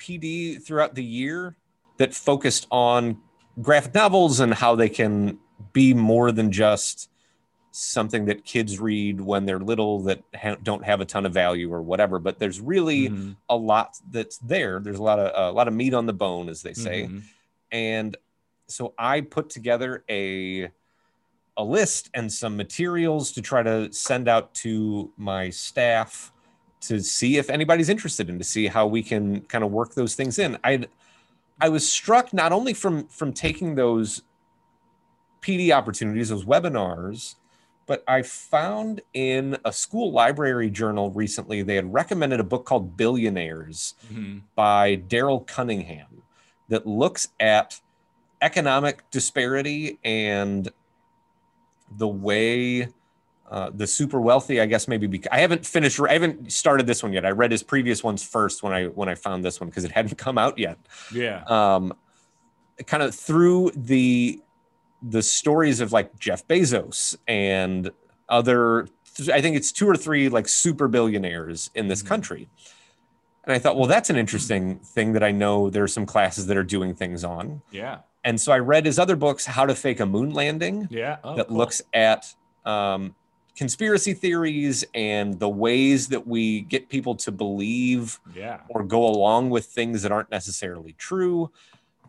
[0.00, 1.54] PD throughout the year
[1.98, 3.18] that focused on
[3.62, 5.38] graphic novels and how they can
[5.72, 7.08] be more than just
[7.76, 11.72] something that kids read when they're little that ha- don't have a ton of value
[11.74, 13.36] or whatever but there's really Mhm.
[13.48, 16.48] a lot that's there there's a lot of a lot of meat on the bone
[16.48, 17.22] as they say Mhm.
[17.72, 18.16] and
[18.68, 20.70] so I put together a
[21.56, 26.32] a list and some materials to try to send out to my staff
[26.82, 30.14] to see if anybody's interested in to see how we can kind of work those
[30.14, 30.58] things in.
[30.62, 30.86] I
[31.60, 34.22] I was struck not only from from taking those
[35.42, 37.34] PD opportunities, those webinars,
[37.86, 42.96] but I found in a school library journal recently they had recommended a book called
[42.96, 44.42] Billionaires Mhm.
[44.54, 46.22] by Darryl Cunningham
[46.68, 47.80] that looks at
[48.40, 50.68] economic disparity and
[51.96, 52.88] the way
[53.50, 56.00] uh, the super wealthy, I guess maybe bec- I haven't finished.
[56.00, 57.26] I haven't started this one yet.
[57.26, 59.92] I read his previous ones first when I when I found this one because it
[59.92, 60.78] hadn't come out yet.
[61.12, 61.44] Yeah.
[61.44, 61.92] Um,
[62.86, 64.40] kind of through the
[65.06, 67.90] the stories of like Jeff Bezos and
[68.28, 68.88] other.
[69.32, 72.06] I think it's two or three like super billionaires in this Mhm.
[72.08, 72.48] country.
[73.44, 76.46] And I thought, well, that's an interesting thing that I know there are some classes
[76.46, 77.60] that are doing things on.
[77.70, 77.98] Yeah.
[78.24, 81.18] And so I read his other books, How to Fake a Moon Landing, Yeah.
[81.22, 81.58] Oh, that cool.
[81.58, 83.14] looks at um,
[83.54, 88.60] conspiracy theories and the ways that we get people to believe Yeah.
[88.70, 91.52] or go along with things that aren't necessarily true.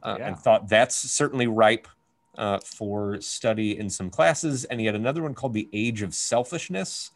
[0.01, 0.27] Uh, Yeah.
[0.29, 1.87] And thought that's certainly ripe
[2.37, 4.65] uh, for study in some classes.
[4.65, 7.11] And he had another one called The Age of Selfishness.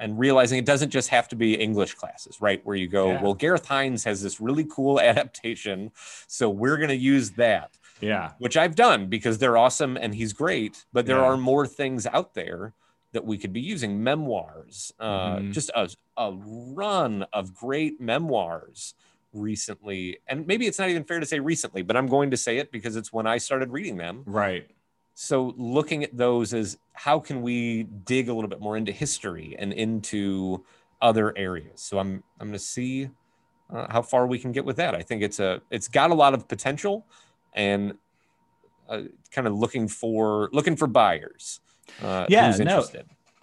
[0.00, 2.64] And realizing it doesn't just have to be English classes, right?
[2.64, 3.22] Where you go, Yeah.
[3.22, 5.90] well, Gareth Hinds has this really cool adaptation.
[6.28, 8.30] So we're going to use that Yeah.
[8.38, 10.84] which I've done because they're awesome and he's great.
[10.92, 11.24] But there Yeah.
[11.24, 12.74] are more things out there
[13.12, 14.00] that we could be using.
[14.04, 15.52] Memoirs, uh, Mhm.
[15.52, 18.94] just a, a run of great memoirs
[19.32, 20.18] recently.
[20.26, 22.72] And maybe it's not even fair to say recently, but I'm going to say it
[22.72, 24.22] because it's when I started reading them.
[24.26, 24.70] Right.
[25.14, 29.56] So looking at those as how can we dig a little bit more into history
[29.58, 30.64] and into
[31.02, 31.80] other areas.
[31.80, 33.10] So I'm I'm going to see
[33.70, 34.94] uh, how far we can get with that.
[34.94, 37.06] I think it's a it's got a lot of potential
[37.52, 37.94] and
[38.88, 41.60] uh, kind of looking for looking for buyers.
[42.02, 42.84] Uh, Yeah, who's no.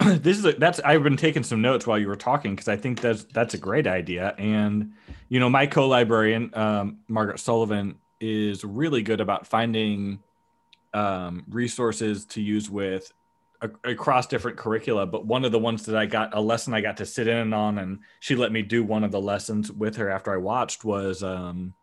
[0.22, 2.76] this is a, that's I've been taking some notes while you were talking because I
[2.76, 4.34] think that's that's a great idea.
[4.38, 4.92] And
[5.28, 10.20] you know, my co-librarian um, Margaret Sullivan is really good about finding
[10.94, 13.12] um, resources to use with
[13.60, 15.06] a, across different curricula.
[15.06, 17.52] But one of the ones that I got a lesson I got to sit in
[17.52, 20.84] on, and she let me do one of the lessons with her after I watched
[20.84, 21.74] was, um,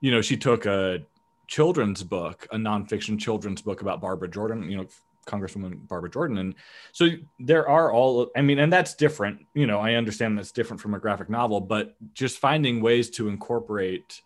[0.00, 1.02] you know, she took a
[1.46, 4.86] children's book, a nonfiction children's book about Barbara Jordan, you know,
[5.24, 6.38] Congresswoman Barbara Jordan.
[6.38, 6.54] And
[6.92, 7.08] so
[7.38, 9.46] there are all, I mean, and that's different.
[9.54, 13.28] You know, I understand that's different from a graphic novel, but just finding ways to
[13.28, 14.20] incorporate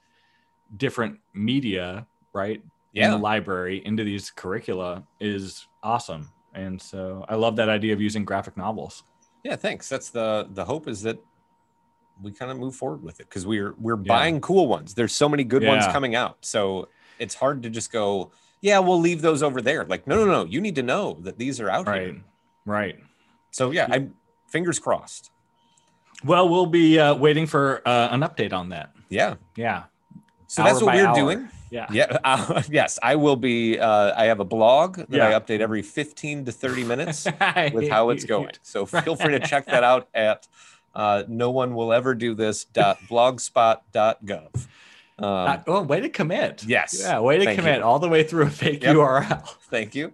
[0.76, 2.60] different media, right?
[2.94, 3.10] In Yeah.
[3.10, 6.28] the library into these curricula is awesome.
[6.54, 9.04] And so I love that idea of using graphic novels.
[9.44, 9.88] Yeah, thanks.
[9.88, 11.18] That's the the hope is that
[12.20, 14.08] we kind of move forward with it because we're we're Yeah.
[14.08, 14.94] buying cool ones.
[14.94, 16.38] There's so many good ones coming out.
[16.40, 19.84] So it's hard to just go, yeah, we'll leave those over there.
[19.84, 20.44] Like, no, no, no.
[20.44, 22.02] You need to know that these are out Right.
[22.02, 22.20] here.
[22.64, 22.98] Right.
[23.50, 24.14] So yeah, I'm
[24.48, 25.30] fingers crossed.
[26.24, 28.90] Well, we'll be uh, waiting for uh, an update on that.
[29.08, 29.36] Yeah.
[29.56, 29.84] Yeah.
[30.48, 31.14] So Hour that's what we're hour.
[31.14, 31.48] doing.
[31.70, 31.86] Yeah.
[31.90, 32.18] Yeah.
[32.24, 33.78] Uh, yes, I will be.
[33.78, 37.24] Uh, I have a blog that I update every 15 to 30 minutes
[37.72, 38.52] with how it's going.
[38.62, 40.48] So feel free to check that out at
[40.94, 44.66] uh, no one will ever do this dot blogspot.gov.
[45.18, 46.64] Um, Uh, oh, way to commit.
[46.64, 46.98] Yes.
[47.00, 47.84] Yeah, way to Thank commit you.
[47.84, 48.94] all the way through a fake Yep.
[48.96, 49.48] URL.
[49.70, 50.12] Thank you.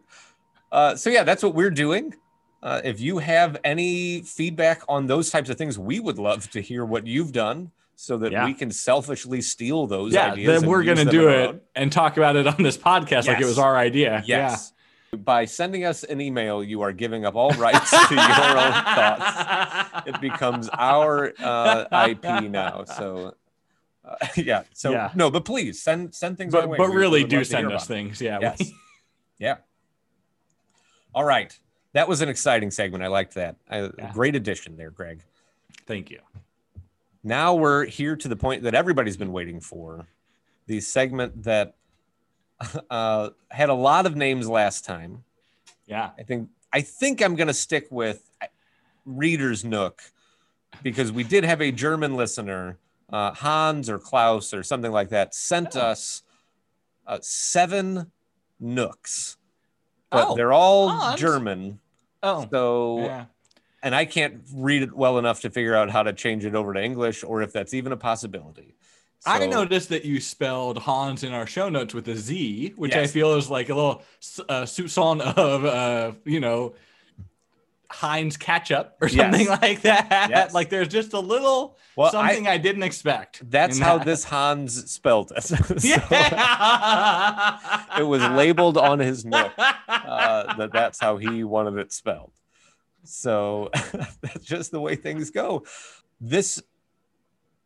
[0.73, 2.14] Uh, so yeah, that's what we're doing.
[2.62, 6.61] Uh, if you have any feedback on those types of things, we would love to
[6.62, 8.47] hear what you've done so that Yeah.
[8.47, 10.61] we can selfishly steal those Yeah, ideas.
[10.62, 13.45] then we're gonna do in it and talk about it on this podcast like it
[13.45, 14.23] was our idea.
[14.27, 14.73] Yes.
[15.12, 20.07] By sending us an email, you are giving up all rights to your own thoughts.
[20.07, 22.85] It becomes our uh, IP now.
[22.85, 23.35] So,
[24.05, 24.64] uh, yeah.
[24.73, 25.11] So Yeah.
[25.14, 26.53] no, but please send send things.
[26.53, 28.21] But but We- really do send us things.
[28.21, 28.38] Yeah.
[28.40, 28.71] Yes.
[29.38, 29.57] yeah.
[31.14, 31.57] All right.
[31.93, 33.05] That was an exciting segment.
[33.05, 33.57] I liked that.
[33.71, 34.12] I, Yeah.
[34.12, 35.23] Great addition there, Greg.
[35.87, 36.21] Thank you.
[37.23, 40.07] Now we're here to the point that everybody's been waiting for.
[40.67, 41.75] The segment that
[42.90, 45.25] uh, had a lot of names last time.
[45.87, 46.11] Yeah.
[46.19, 48.29] I think I think I'm going to stick with
[49.07, 50.03] Reader's Nook
[50.83, 52.79] because we did have a German listener,
[53.14, 55.81] uh, Hans or Klaus or something like that, sent Oh.
[55.81, 56.22] us
[57.07, 58.11] uh, seven
[58.59, 59.37] nooks,
[60.11, 61.20] but Oh, they're all Hans.
[61.20, 61.79] German.
[62.22, 62.48] Oh.
[62.50, 63.24] So, Yeah.
[63.83, 66.72] and I can't read it well enough to figure out how to change it over
[66.74, 68.74] to English or if that's even a possibility.
[69.27, 73.07] I noticed that you spelled Hans in our show notes with a Z, which I
[73.07, 74.03] feel is like a little
[74.48, 76.74] uh, soupçon of, uh, you know,
[77.94, 79.16] Heinz ketchup or Yes.
[79.16, 80.26] something like that.
[80.30, 80.54] Yes.
[80.54, 83.48] Like there's just a little Well, something I, didn't expect.
[83.50, 84.07] That's how that.
[84.07, 85.44] this Hans spelled it.
[85.44, 85.57] So
[87.98, 89.52] it was labeled on his nook.
[89.59, 92.33] uh, that that's how he wanted it spelled.
[93.04, 93.70] So
[94.20, 95.64] that's just the way things go.
[96.20, 96.62] This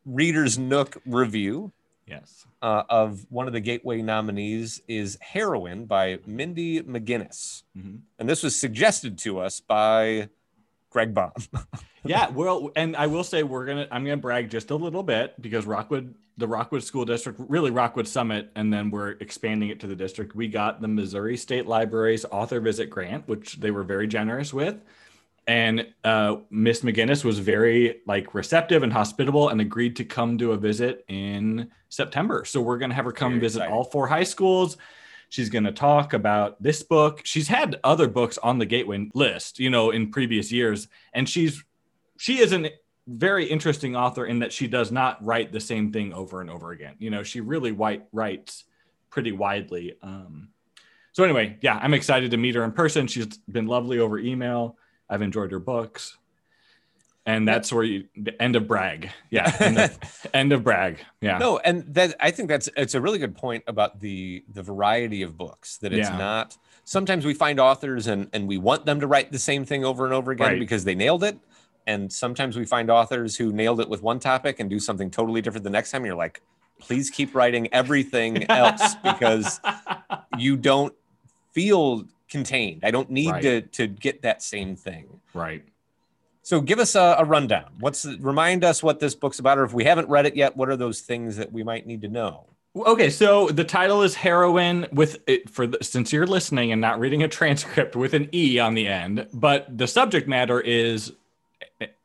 [0.05, 1.73] Reader's Nook review
[2.09, 2.47] yes.
[2.63, 7.63] uh, of one of the Gateway nominees is Heroine by Mindy McGinnis.
[7.77, 8.01] Mhm.
[8.19, 10.29] And this was suggested to us by
[10.91, 11.33] Greg Baum.
[12.05, 15.41] yeah well and i will say we're gonna i'm gonna brag just a little bit
[15.43, 19.87] because rockwood the rockwood school district really rockwood summit and then we're expanding it to
[19.87, 24.07] the district we got the missouri state library's author visit grant which they were very
[24.07, 24.77] generous with
[25.49, 30.53] and uh, miss mcginnis was very like receptive and hospitable and agreed to come do
[30.53, 33.75] a visit in september so we're gonna have her come Very visit exciting.
[33.75, 34.77] all four high schools
[35.31, 37.21] She's going to talk about this book.
[37.25, 41.63] She's had other books on the Gateway list, you know, in previous years, and she's
[42.19, 42.71] she is a
[43.07, 46.73] very interesting author in that she does not write the same thing over and over
[46.73, 46.95] again.
[46.99, 48.65] You know, she really white writes
[49.11, 49.97] pretty widely.
[50.03, 50.49] Um,
[51.13, 53.07] so anyway, yeah, I'm excited to meet her in person.
[53.07, 54.77] She's been lovely over email.
[55.09, 56.17] I've enjoyed her books.
[57.27, 59.11] And that's where you the end of brag.
[59.31, 59.55] Yeah.
[59.61, 59.99] End of,
[60.35, 60.99] end of brag.
[61.21, 61.37] Yeah.
[61.37, 65.21] No, and that I think that's it's a really good point about the the variety
[65.23, 66.17] of books that it's Yeah.
[66.17, 69.85] not sometimes we find authors and and we want them to write the same thing
[69.85, 70.59] over and over again Right.
[70.59, 71.39] because they nailed it
[71.87, 75.43] and sometimes we find authors who nailed it with one topic and do something totally
[75.43, 76.41] different the next time you're like
[76.79, 79.61] please keep writing everything else because
[80.39, 80.95] you don't
[81.53, 83.43] feel contained i don't need Right.
[83.43, 85.63] to to get that same thing right.
[86.43, 89.65] so give us a, a rundown what's the, remind us what this book's about or
[89.65, 92.09] if we haven't read it yet what are those things that we might need to
[92.09, 92.45] know
[92.77, 97.01] Okay, so the title is Heroine with it for the, since you're listening and not
[97.01, 101.13] reading a transcript with an E on the end, but the subject matter is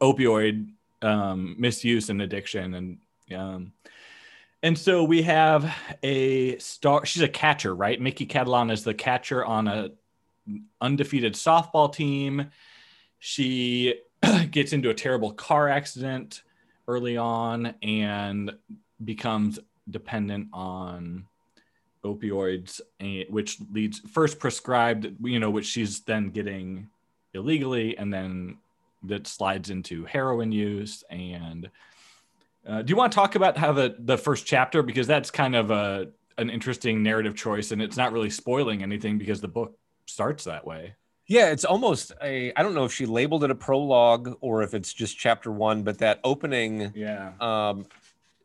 [0.01, 0.69] opioid
[1.03, 2.97] um, misuse and addiction, and
[3.37, 3.73] um,
[4.63, 7.05] and so we have a star.
[7.05, 7.99] She's a catcher, right?
[7.99, 9.91] Mickey Catalan is the catcher on a
[10.81, 12.47] undefeated softball team.
[13.19, 13.95] She
[14.51, 16.43] gets into a terrible car accident
[16.87, 18.51] early on and
[19.03, 21.25] becomes dependent on
[22.05, 22.81] opioids
[23.29, 26.89] which leads first prescribed you know which she's then getting
[27.33, 28.57] illegally and then
[29.03, 31.69] that slides into heroin use and
[32.67, 35.55] uh, do you want to talk about how the the first chapter because that's kind
[35.55, 39.77] of a an interesting narrative choice and it's not really spoiling anything because the book
[40.05, 40.95] starts that way
[41.27, 42.51] Yeah, it's almost a.
[42.55, 45.83] I don't know if she labeled it a prologue or if it's just chapter one,
[45.83, 47.85] but that opening yeah um,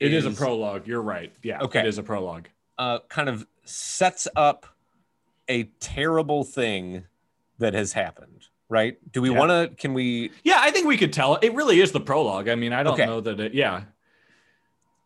[0.00, 1.80] it is, a prologue you're right yeah Okay.
[1.80, 2.46] it is a prologue
[2.78, 4.66] uh, kind of sets up
[5.48, 7.04] a terrible thing
[7.58, 8.46] that has happened.
[8.70, 8.98] Right?
[9.12, 9.38] Do we Yeah.
[9.38, 9.74] want to?
[9.76, 10.30] Can we?
[10.44, 12.92] yeah i think we could tell it really is the prologue i mean i don't
[12.94, 13.06] Okay.
[13.06, 13.82] know that it yeah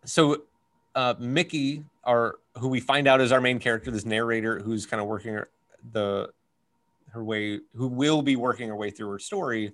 [0.04, 0.42] So,
[0.94, 5.00] uh, Mickey, our who we find out is our main character, this narrator who's kind
[5.00, 5.38] of working
[5.92, 6.28] the
[7.12, 9.72] her way, who will be working her way through her story,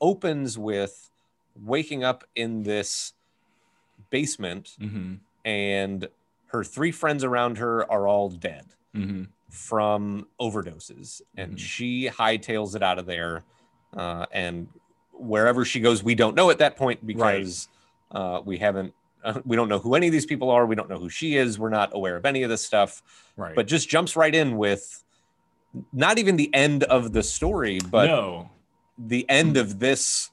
[0.00, 1.10] opens with
[1.56, 3.12] waking up in this
[4.10, 6.08] basement hmm and
[6.46, 11.58] her three friends around her are all dead hmm from overdoses, and Mhm.
[11.58, 13.42] she hightails it out of there.
[13.96, 14.68] Uh, and
[15.12, 17.68] wherever she goes, we don't know at that point because
[18.12, 18.94] uh, we haven't.
[19.24, 20.66] Uh, we don't know who any of these people are.
[20.66, 21.58] We don't know who she is.
[21.58, 23.02] We're not aware of any of this stuff.
[23.36, 23.54] Right.
[23.56, 25.02] But just jumps right in with
[25.92, 28.50] not even the end of the story, but no.
[28.98, 30.30] the end of this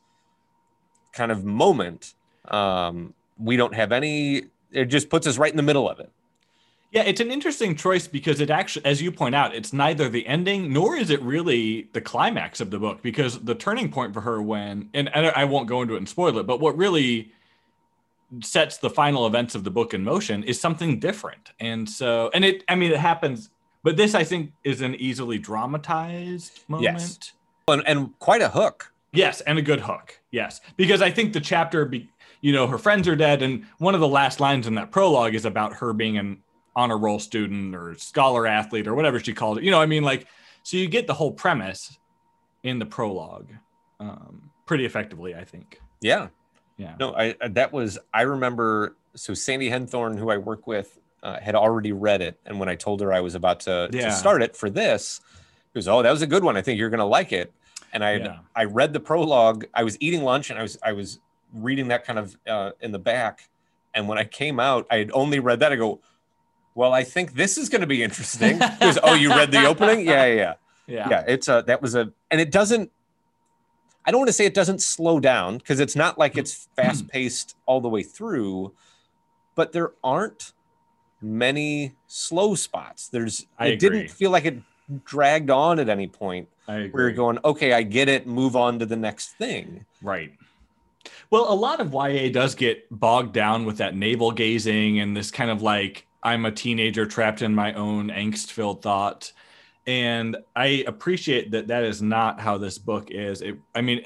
[1.14, 2.14] kind of moment.
[2.48, 4.44] Um, we don't have any.
[4.72, 6.12] It just puts us right in the middle of it.
[6.92, 10.26] Yeah, it's an interesting choice because it actually, as you point out, it's neither the
[10.26, 13.02] ending nor is it really the climax of the book.
[13.02, 16.10] Because the turning point for her, when and, and I won't go into it and
[16.10, 17.32] spoil it, but what really
[18.42, 21.52] sets the final events of the book in motion is something different.
[21.60, 23.50] And so, and it, I mean, it happens,
[23.84, 27.34] but this I think is an easily dramatized moment.
[27.68, 28.92] And, and quite a hook.
[29.14, 30.20] Yes, and a good hook.
[30.32, 32.10] Yes, because I think the chapter, be,
[32.42, 35.34] you know, her friends are dead, and one of the last lines in that prologue
[35.34, 36.44] is about her being an
[36.76, 39.64] honor roll student or scholar athlete or whatever she called it.
[39.64, 40.28] You know, I mean, like,
[40.64, 41.98] so you get the whole premise
[42.64, 43.50] in the prologue
[44.00, 45.82] um, pretty effectively, I think.
[46.02, 46.28] Yeah.
[46.78, 46.96] Yeah.
[47.00, 48.96] No, I I- that was I remember.
[49.16, 52.76] So Sandy Henthorne, who I work with, uh, had already read it, and when I
[52.76, 54.06] told her I was about to, Yeah.
[54.06, 55.20] to start it for this,
[55.74, 56.56] she was "Oh, that was a good one.
[56.58, 57.52] I think you're going to like it."
[57.94, 58.38] And I Yeah.
[58.56, 59.66] I read the prologue.
[59.74, 61.20] I was eating lunch, and I was I was
[61.54, 63.50] reading that kind of uh, in the back.
[63.94, 65.72] And when I came out, I had only read that.
[65.72, 66.00] I go,
[66.76, 70.06] "Well, I think this is going to be interesting." Goes, "Oh, you read the opening?
[70.06, 70.54] Yeah, yeah, yeah."
[70.90, 71.10] Yeah.
[71.10, 72.90] yeah it's a that was a and it doesn't
[74.06, 77.10] i don't want to say it doesn't slow down because it's not like it's fast
[77.10, 78.72] paced all the way through
[79.54, 80.54] but there aren't
[81.22, 84.00] many slow spots there's I it agree.
[84.00, 84.58] didn't feel like it
[85.06, 86.90] dragged on at any point I agree.
[86.92, 90.32] where you're going okay i get it move on to the next thing Right.
[91.30, 95.32] Well, a lot of YA does get bogged down with that navel gazing and this
[95.32, 99.32] kind of like I'm a teenager trapped in my own angst-filled thought.
[99.86, 103.42] And I appreciate that that is not how this book is.
[103.42, 104.04] It, I mean,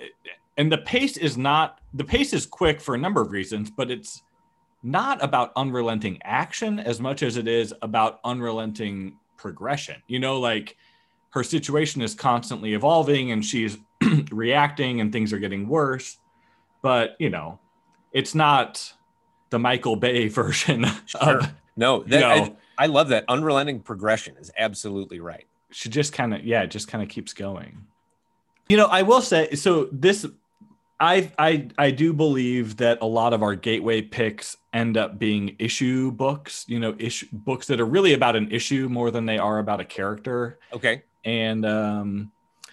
[0.58, 3.90] and the pace is not the pace is quick for a number of reasons, but
[3.92, 4.22] it's
[4.84, 10.02] not about unrelenting action as much as it is about unrelenting progression.
[10.08, 10.78] You know, like
[11.32, 13.78] her situation is constantly evolving and she's
[14.32, 16.18] reacting and things are getting worse.
[16.82, 17.60] But, you know,
[18.12, 18.94] it's not
[19.50, 21.40] the Michael Bay version Sure.
[21.40, 26.14] of no you know, I, I love that unrelenting progression is absolutely right she just
[26.14, 27.86] kind of yeah, it just kind of keeps going.
[28.70, 30.26] You know, I will say so this
[31.02, 35.56] I I I do believe that a lot of our gateway picks end up being
[35.60, 39.38] issue books, you know, issue books that are really about an issue more than they
[39.38, 40.60] are about a character.
[40.74, 42.32] okay and um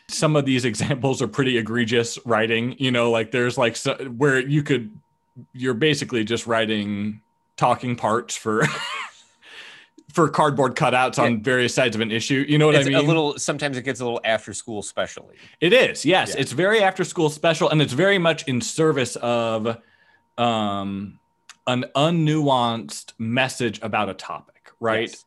[0.09, 4.39] some of these examples are pretty egregious writing you know like there's like so, where
[4.39, 4.91] you could
[5.53, 7.21] you're basically just writing
[7.57, 8.63] talking parts for
[10.13, 12.99] for cardboard cutouts on various sides of an issue you know what it's i mean
[12.99, 15.31] a little sometimes it gets a little after school special.
[15.61, 16.41] it is yes Yeah.
[16.41, 19.77] it's very after school special and it's very much in service of
[20.39, 21.19] um
[21.67, 25.25] an unnuanced message about a topic right Yes.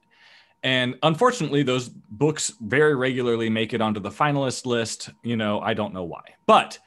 [0.64, 5.74] and unfortunately those books very regularly make it onto the finalist list you know i
[5.76, 6.80] don't know why but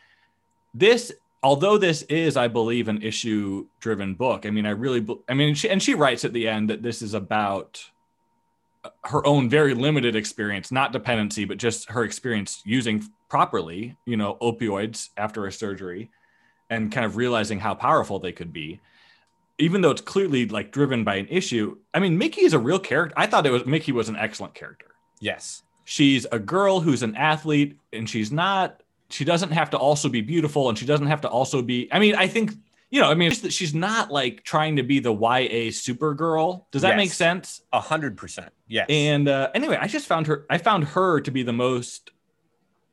[0.75, 1.13] this
[1.45, 5.55] although this is i believe an issue driven book i mean i really i mean
[5.55, 7.85] she, and she writes at the end that this is about
[8.83, 14.17] uh, her own very limited experience not dependency but just her experience using properly you
[14.17, 16.11] know opioids after a surgery
[16.71, 18.81] and kind of realizing how powerful they could be.
[19.59, 22.79] Even though it's clearly like driven by an issue i mean mickey is a real
[22.79, 24.87] character i thought it was mickey was an excellent character.
[25.21, 25.63] Yes.
[25.85, 30.21] She's a girl who's an athlete and she's not she doesn't have to also be
[30.21, 32.53] beautiful and she doesn't have to also be i mean i think
[32.91, 36.65] you know i mean she's- not like trying to be the ya supergirl.
[36.71, 36.97] Does that Yes.
[36.97, 37.63] make sense?
[37.73, 38.53] A hundred percent.
[38.69, 38.87] Yes.
[38.89, 42.11] And uh, anyway i just found her i found her to be the most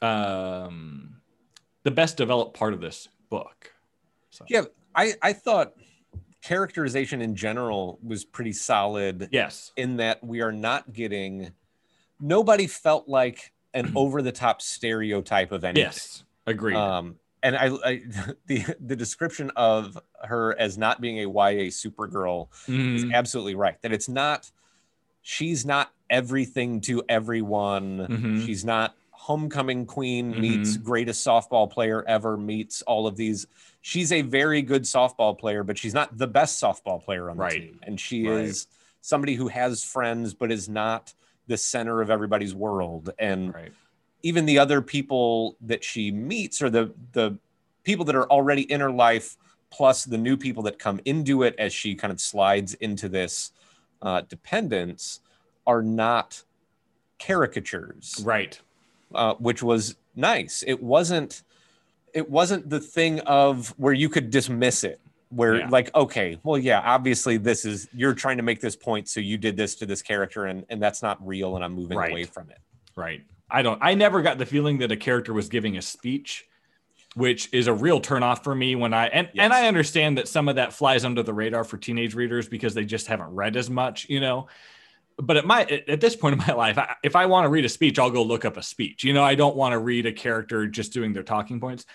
[0.02, 1.18] um
[1.84, 3.72] the best developed part of this book.
[4.30, 4.46] So.
[4.50, 4.64] Yeah.
[4.94, 5.74] I, I thought
[6.44, 9.72] characterization in general was pretty solid yes.
[9.78, 11.52] in that we are not getting
[12.20, 15.84] nobody felt like an over the top stereotype of anything.
[15.84, 18.02] yes agreed Um and I, I
[18.46, 23.12] the the description of her as not being a YA supergirl is Mhm.
[23.14, 23.82] absolutely right.
[23.82, 24.52] That it's not
[25.22, 28.00] she's not everything to everyone.
[28.00, 28.46] Mhm.
[28.46, 30.42] She's not homecoming queen Mm-hmm.
[30.42, 33.46] meets greatest softball player ever meets all of these.
[33.82, 37.44] She's a very good softball player, but she's not the best softball player on the
[37.44, 37.62] Right.
[37.62, 37.80] team.
[37.84, 38.46] And she Right.
[38.46, 38.68] is
[39.02, 41.14] somebody who has friends but is not
[41.52, 43.12] the center of everybody's world.
[43.20, 43.74] And right
[44.24, 47.36] even the other people that she meets or the the
[47.84, 49.36] people that are already in her life
[49.72, 53.52] plus the new people that come into it as she kind of slides into this
[54.04, 55.22] uh, dependents
[55.66, 56.44] are not
[57.18, 58.62] caricatures Right.
[59.16, 60.64] uh, which was nice.
[60.68, 61.42] It wasn't
[62.14, 65.01] it wasn't the thing of where you could dismiss it
[65.32, 65.68] where Yeah.
[65.70, 69.38] like okay well yeah obviously this is you're trying to make this point so you
[69.38, 72.12] did this to this character and and that's not real and i'm moving Right.
[72.12, 72.58] away from it
[72.96, 73.22] Right.
[73.50, 73.80] I don't.
[73.82, 76.46] I never got the feeling that a character was giving a speech,
[77.16, 78.76] which is a real turnoff for me.
[78.76, 81.78] When I and and I understand that some of that flies under the radar for
[81.78, 84.48] teenage readers because they just haven't read as much, you know.
[85.18, 87.50] But at my at at this point in my life, I, if I want to
[87.50, 89.04] read a speech, I'll go look up a speech.
[89.04, 91.86] You know, I don't want to read a character just doing their talking points.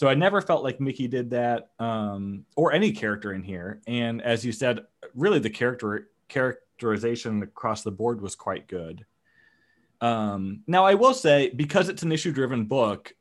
[0.00, 3.82] So I never felt like Mickey did that, um, or any character in here.
[3.86, 9.04] And as you said, really the character characterization across the board was quite good.
[10.00, 13.14] Um, now I will say because it's an issue driven book,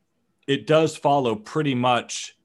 [0.48, 2.38] it does follow pretty much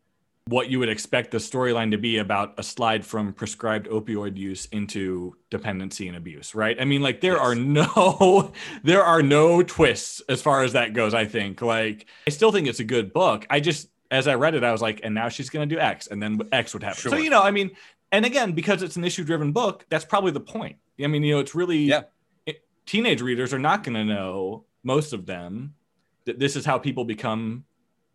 [0.48, 4.66] what you would expect the storyline to be about a slide from prescribed opioid use
[4.72, 6.76] into dependency and abuse, right?
[6.80, 7.40] I mean, like there Yes.
[7.40, 11.62] are no there are no twists as far as that goes, I think.
[11.62, 13.46] Like I still think it's a good book.
[13.48, 16.06] I just as I read it, I was like, and now she's gonna do X,
[16.08, 17.10] and then X would happen.
[17.10, 17.70] So you know, I mean,
[18.12, 20.76] and again, because it's an issue driven book, that's probably the point.
[21.02, 22.02] I mean, you know, it's really Yeah.
[22.46, 25.74] it- teenage readers are not going to know most of them
[26.26, 27.64] that this is how people become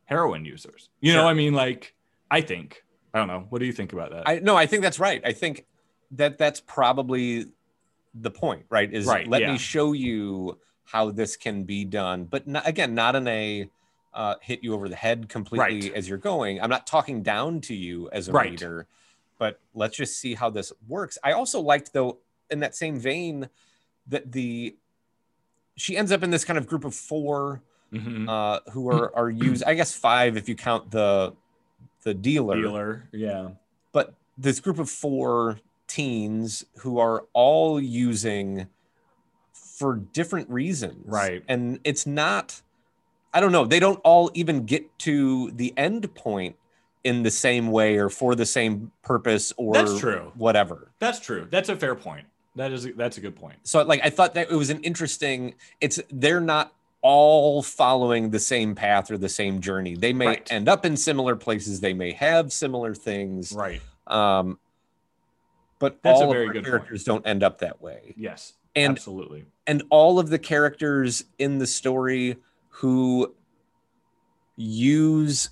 [0.05, 0.89] heroin users.
[1.01, 1.27] You know, Sure.
[1.27, 1.93] I mean, like
[2.31, 2.83] I think
[3.13, 3.45] I don't know.
[3.49, 4.23] What do you think about that?
[4.27, 5.65] i no i think that's right i think
[6.11, 7.45] that that's probably
[8.13, 9.51] the point right is Right, let yeah.
[9.51, 13.69] me show you how this can be done but not, again not in a
[14.13, 15.93] uh, hit you over the head completely Right.
[15.93, 18.51] as you're going i'm not talking down to you as a Right.
[18.51, 18.87] reader
[19.37, 22.17] but let's just see how this works i also liked though
[22.49, 23.49] in that same vein
[24.07, 24.75] that the
[25.77, 27.61] she ends up in this kind of group of four
[27.93, 28.27] Mhm.
[28.29, 31.33] uh, who are are used i guess five if you count the
[32.03, 33.49] the dealer Dealer, yeah,
[33.91, 38.67] but this group of four teens who are all using
[39.53, 41.43] for different reasons Right.
[41.47, 42.61] and it's not
[43.33, 46.55] i don't know they don't all even get to the end point
[47.03, 50.31] in the same way or for the same purpose or That's true.
[50.35, 51.47] whatever that's true.
[51.49, 52.25] That's a fair point.
[52.55, 53.55] That is that's a good point.
[53.63, 58.39] so like i thought that it was an interesting it's they're not all following the
[58.39, 60.51] same path or the same journey they may Right.
[60.51, 63.81] end up in similar places they may have similar things Right.
[64.07, 64.59] um
[65.79, 66.71] but That's a all very of good point.
[66.73, 68.53] characters don't end up that way Yes.
[68.75, 69.45] and absolutely.
[69.65, 72.35] and all of the characters in the story
[72.79, 73.33] who
[74.55, 75.49] use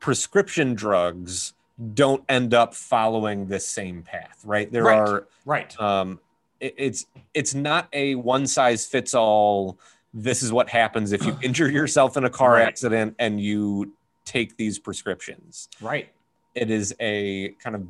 [0.00, 1.54] prescription drugs
[1.94, 4.98] don't end up following this same path right there Right.
[4.98, 5.80] are Right.
[5.80, 6.20] um
[6.60, 9.78] it- it's it's not a one size fits all
[10.14, 12.66] this is what happens if you injure yourself in a car Right.
[12.68, 13.92] accident and you
[14.24, 16.08] take these prescriptions right.
[16.54, 17.86] it is a kind of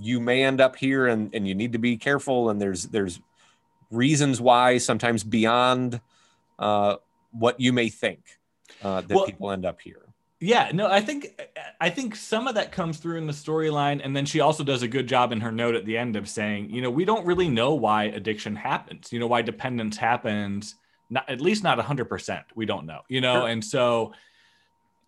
[0.00, 3.20] you may end up here and, and you need to be careful and there's there's
[3.90, 6.00] reasons why sometimes beyond
[6.58, 6.96] uh,
[7.38, 8.20] what you may think
[8.82, 10.00] uh, that Well- people end up here
[10.40, 11.40] Yeah, no, I think
[11.80, 14.82] I think some of that comes through in the storyline, and then she also does
[14.82, 17.24] a good job in her note at the end of saying, you know, we don't
[17.24, 20.74] really know why addiction happens, you know, why dependence happens,
[21.08, 22.44] not at least not hundred percent.
[22.54, 23.48] We don't know, you know, Sure.
[23.48, 24.12] and so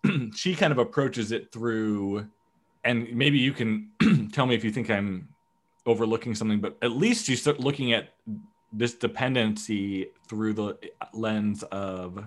[0.35, 2.27] she kind of approaches it through,
[2.83, 3.91] and maybe you can
[4.33, 5.27] tell me if you think I'm
[5.85, 8.09] overlooking something, but at least she's start looking at
[8.77, 10.77] this dependency through the
[11.13, 12.23] lens of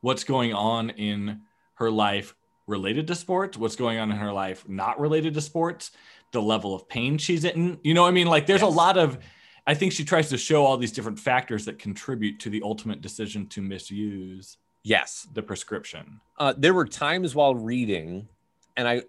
[0.00, 1.40] what's going on in
[1.74, 2.34] her life
[2.66, 5.90] related to sports, what's going on in her life not related to sports,
[6.32, 7.78] the level of pain she's in.
[7.82, 9.18] You know, what I mean, like there's a lot of,
[9.66, 13.00] I think she tries to show all these different factors that contribute to the ultimate
[13.00, 16.20] decision to misuse yes the prescription.
[16.38, 18.28] uh, there were times while reading
[18.76, 19.02] and i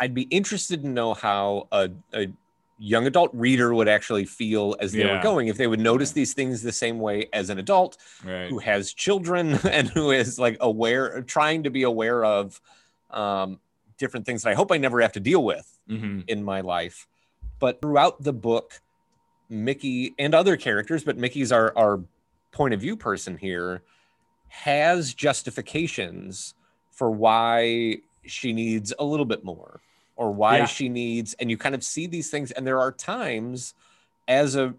[0.00, 2.26] i'd be interested to know how a, a
[2.78, 6.34] young adult reader would actually feel as they were going if they would notice these
[6.34, 8.50] things the same way as an adult Right.
[8.50, 12.60] who has children and who is like aware trying to be aware of
[13.10, 13.60] um,
[13.98, 17.06] different things that i hope i never have to deal with hmm in my life.
[17.58, 18.80] But throughout the book
[19.48, 22.00] mickey and other characters but mickey's our, our
[22.52, 23.82] point of view person here
[24.48, 26.54] has justifications
[26.90, 29.80] for why she needs a little bit more
[30.16, 30.64] or why Yeah.
[30.66, 33.74] she needs and you kind of see these things and there are times
[34.26, 34.74] as a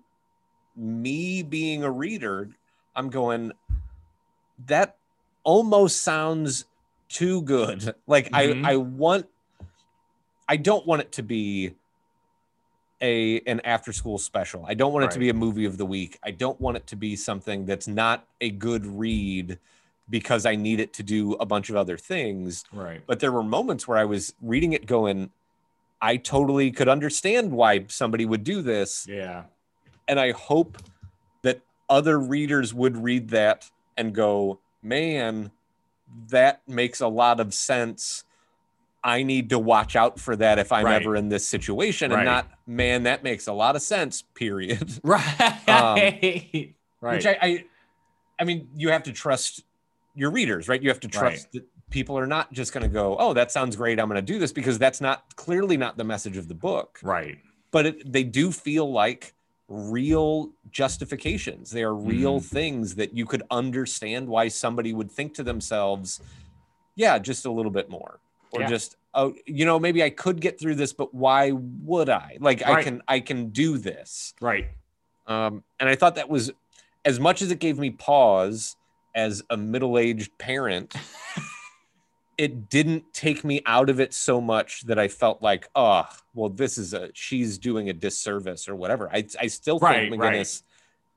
[0.76, 2.50] me being a reader
[2.96, 3.52] i'm going
[4.66, 4.98] that
[5.44, 6.66] almost sounds
[7.10, 8.66] too good like Mhm.
[8.66, 9.28] i i want
[10.50, 11.74] i don't want it to be
[13.02, 15.86] a an after school special i don't want it to be a movie of the
[15.86, 19.60] week i don't want it to be something that's not a good read
[20.10, 23.02] because i need it to do a bunch of other things Right.
[23.06, 25.32] but there were moments where i was reading it going
[26.02, 29.44] i totally could understand why somebody would do this Yeah.
[30.08, 30.78] and I hope
[31.44, 35.52] that other readers would read that and go, man,
[36.30, 38.24] that makes a lot of sense.
[39.04, 41.02] I need to watch out for that if I'm Right.
[41.02, 42.20] ever in this situation Right.
[42.20, 45.00] and not, man, that makes a lot of sense, period.
[45.04, 45.70] Right.
[45.70, 46.74] Um, right.
[47.02, 47.66] Which I, I,
[48.40, 49.64] I mean, you have to trust
[50.18, 50.82] your readers, right?
[50.82, 51.52] You have to trust Right.
[51.54, 54.00] that people are not just going to go, oh, that sounds great.
[54.00, 57.00] I'm going to do this because that's not clearly not the message of the book.
[57.04, 57.38] right.
[57.70, 59.34] But it, they do feel like
[59.68, 61.70] real justifications.
[61.72, 62.46] They are real Mhm.
[62.46, 66.22] things that you could understand why somebody would think to themselves,
[66.96, 68.20] yeah, just a little bit more.
[68.52, 68.68] Or Yeah.
[68.70, 72.38] just, oh, you know, maybe I could get through this, but why would I?
[72.40, 74.34] Like I can I can do this.
[74.40, 74.68] Right.
[75.28, 76.52] Um, and I thought that was
[77.04, 78.78] as much as it gave me pause
[79.18, 80.94] as a middle-aged parent,
[82.38, 86.06] it didn't take me out of it so much that I felt like, oh,
[86.36, 89.10] well, this is a she's doing a disservice or whatever.
[89.12, 90.36] I I still Right, think right.
[90.36, 90.62] McGinnis,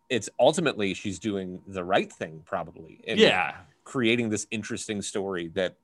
[0.09, 3.01] it's ultimately she's doing the right thing, probably.
[3.05, 3.55] in Yeah.
[3.85, 5.77] creating this interesting story that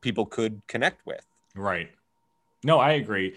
[0.00, 1.26] people could connect with.
[1.54, 1.90] Right.
[2.64, 3.36] No, I agree.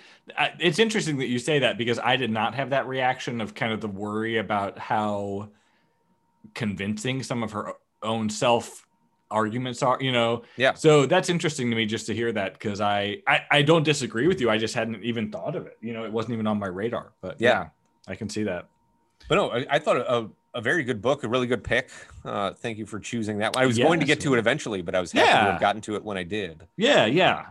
[0.58, 3.74] It's interesting that you say that because I did not have that reaction of kind
[3.74, 5.50] of the worry about how
[6.56, 7.74] convincing some of her
[8.04, 8.86] own self
[9.30, 10.44] arguments are, you know.
[10.58, 10.74] Yeah.
[10.74, 14.28] So that's interesting to me just to hear that because I, I I don't disagree
[14.28, 14.50] with you.
[14.50, 15.78] I just hadn't even thought of it.
[15.82, 17.14] You know, it wasn't even on my radar.
[17.22, 17.50] But Yeah.
[17.50, 17.68] yeah,
[18.08, 18.68] I can see that.
[19.30, 21.90] But no, I, I thought a, a very good book, a really good pick.
[22.26, 23.56] Uh, thank you for choosing that.
[23.56, 25.82] I was going to get to it eventually, but I was happy to have gotten
[25.84, 26.68] to it when I did.
[26.76, 27.46] Yeah, yeah.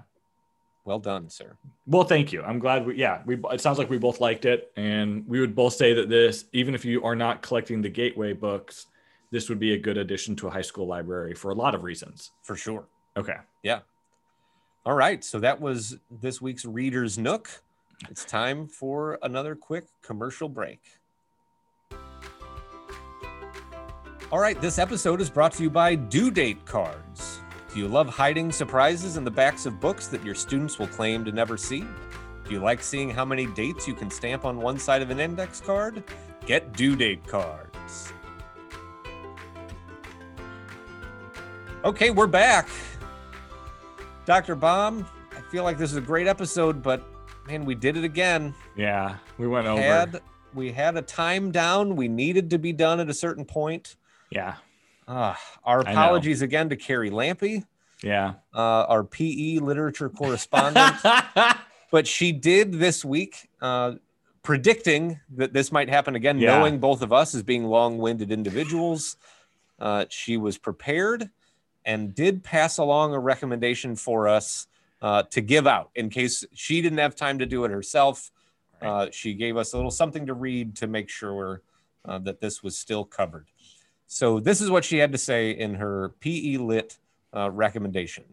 [0.85, 1.57] Well done, sir.
[1.87, 2.43] Well, thank you.
[2.43, 5.55] I'm glad we yeah, we it sounds like we both liked it and we would
[5.55, 8.87] both say that this even if you are not collecting the gateway books,
[9.31, 11.85] this would be a good addition to a high school library for a lot of
[11.85, 12.33] reasons.
[12.43, 12.87] For sure.
[13.17, 13.37] Okay.
[13.63, 13.81] Yeah.
[14.85, 15.23] All right.
[15.23, 17.49] So that was this week's Reader's Nook.
[18.09, 20.81] It's time for another quick commercial break.
[24.33, 24.61] All right.
[24.61, 27.41] This episode is brought to you by Due Date Cards.
[27.73, 31.25] Do you love hiding surprises in the backs of books that your students will claim
[31.25, 31.85] to never see?
[32.45, 35.21] Do you like seeing how many dates you can stamp on one side of an
[35.21, 36.03] index card?
[36.47, 38.13] Get Due Date Cards.
[41.85, 42.69] Okay, we're back.
[44.27, 44.55] Dr.
[44.55, 45.07] Bomb,
[45.37, 47.03] I feel like this is a great episode, but
[47.47, 48.55] man, we did it again.
[48.77, 49.81] Yeah, we went over.
[49.81, 50.21] Had
[50.55, 53.97] we had a time down, we needed to be done at a certain point.
[54.31, 54.57] yeah.
[55.13, 57.65] Ah, our apologies again to Carrie Lampy,
[58.01, 58.35] Yeah.
[58.55, 60.95] uh, our PE literature correspondent.
[61.91, 63.95] but she did this week, uh,
[64.45, 66.59] predicting that this might happen again, Yeah.
[66.59, 69.17] knowing both of us as being long-winded individuals.
[69.81, 71.31] Uh, she was prepared
[71.85, 74.67] and did pass along a recommendation for us
[75.03, 78.31] uh, to give out in case she didn't have time to do it herself.
[78.83, 81.63] Uh, she gave us a little something to read to make sure
[82.05, 83.47] uh, that this was still covered.
[84.07, 86.99] So this is what she had to say in her PE Lit
[87.35, 88.25] uh, recommendation.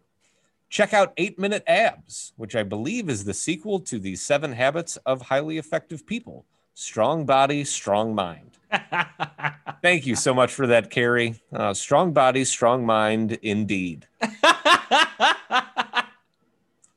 [0.70, 4.98] Check out Eight Minute Abs, which I believe is the sequel to the Seven Habits
[5.06, 6.45] of Highly Effective People.
[6.74, 8.57] Strong body, strong mind.
[9.82, 11.36] Thank you so much for that, Carrie.
[11.53, 14.07] Uh, strong body, strong mind, indeed.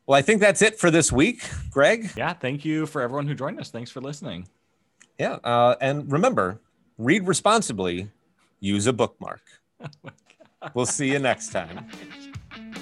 [0.06, 2.10] Well, I think that's it for this week, Greg.
[2.16, 3.70] yeah, thank you for everyone who joined us.
[3.70, 4.48] Thanks for listening.
[5.20, 5.34] Yeah.
[5.44, 6.60] Uh, and remember,
[6.98, 8.08] read responsibly,
[8.58, 9.42] use a bookmark.
[10.74, 11.86] We'll see you next time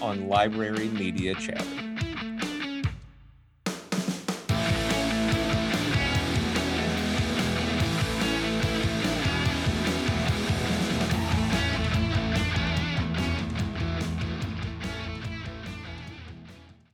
[0.03, 1.88] on Library Media Chatter.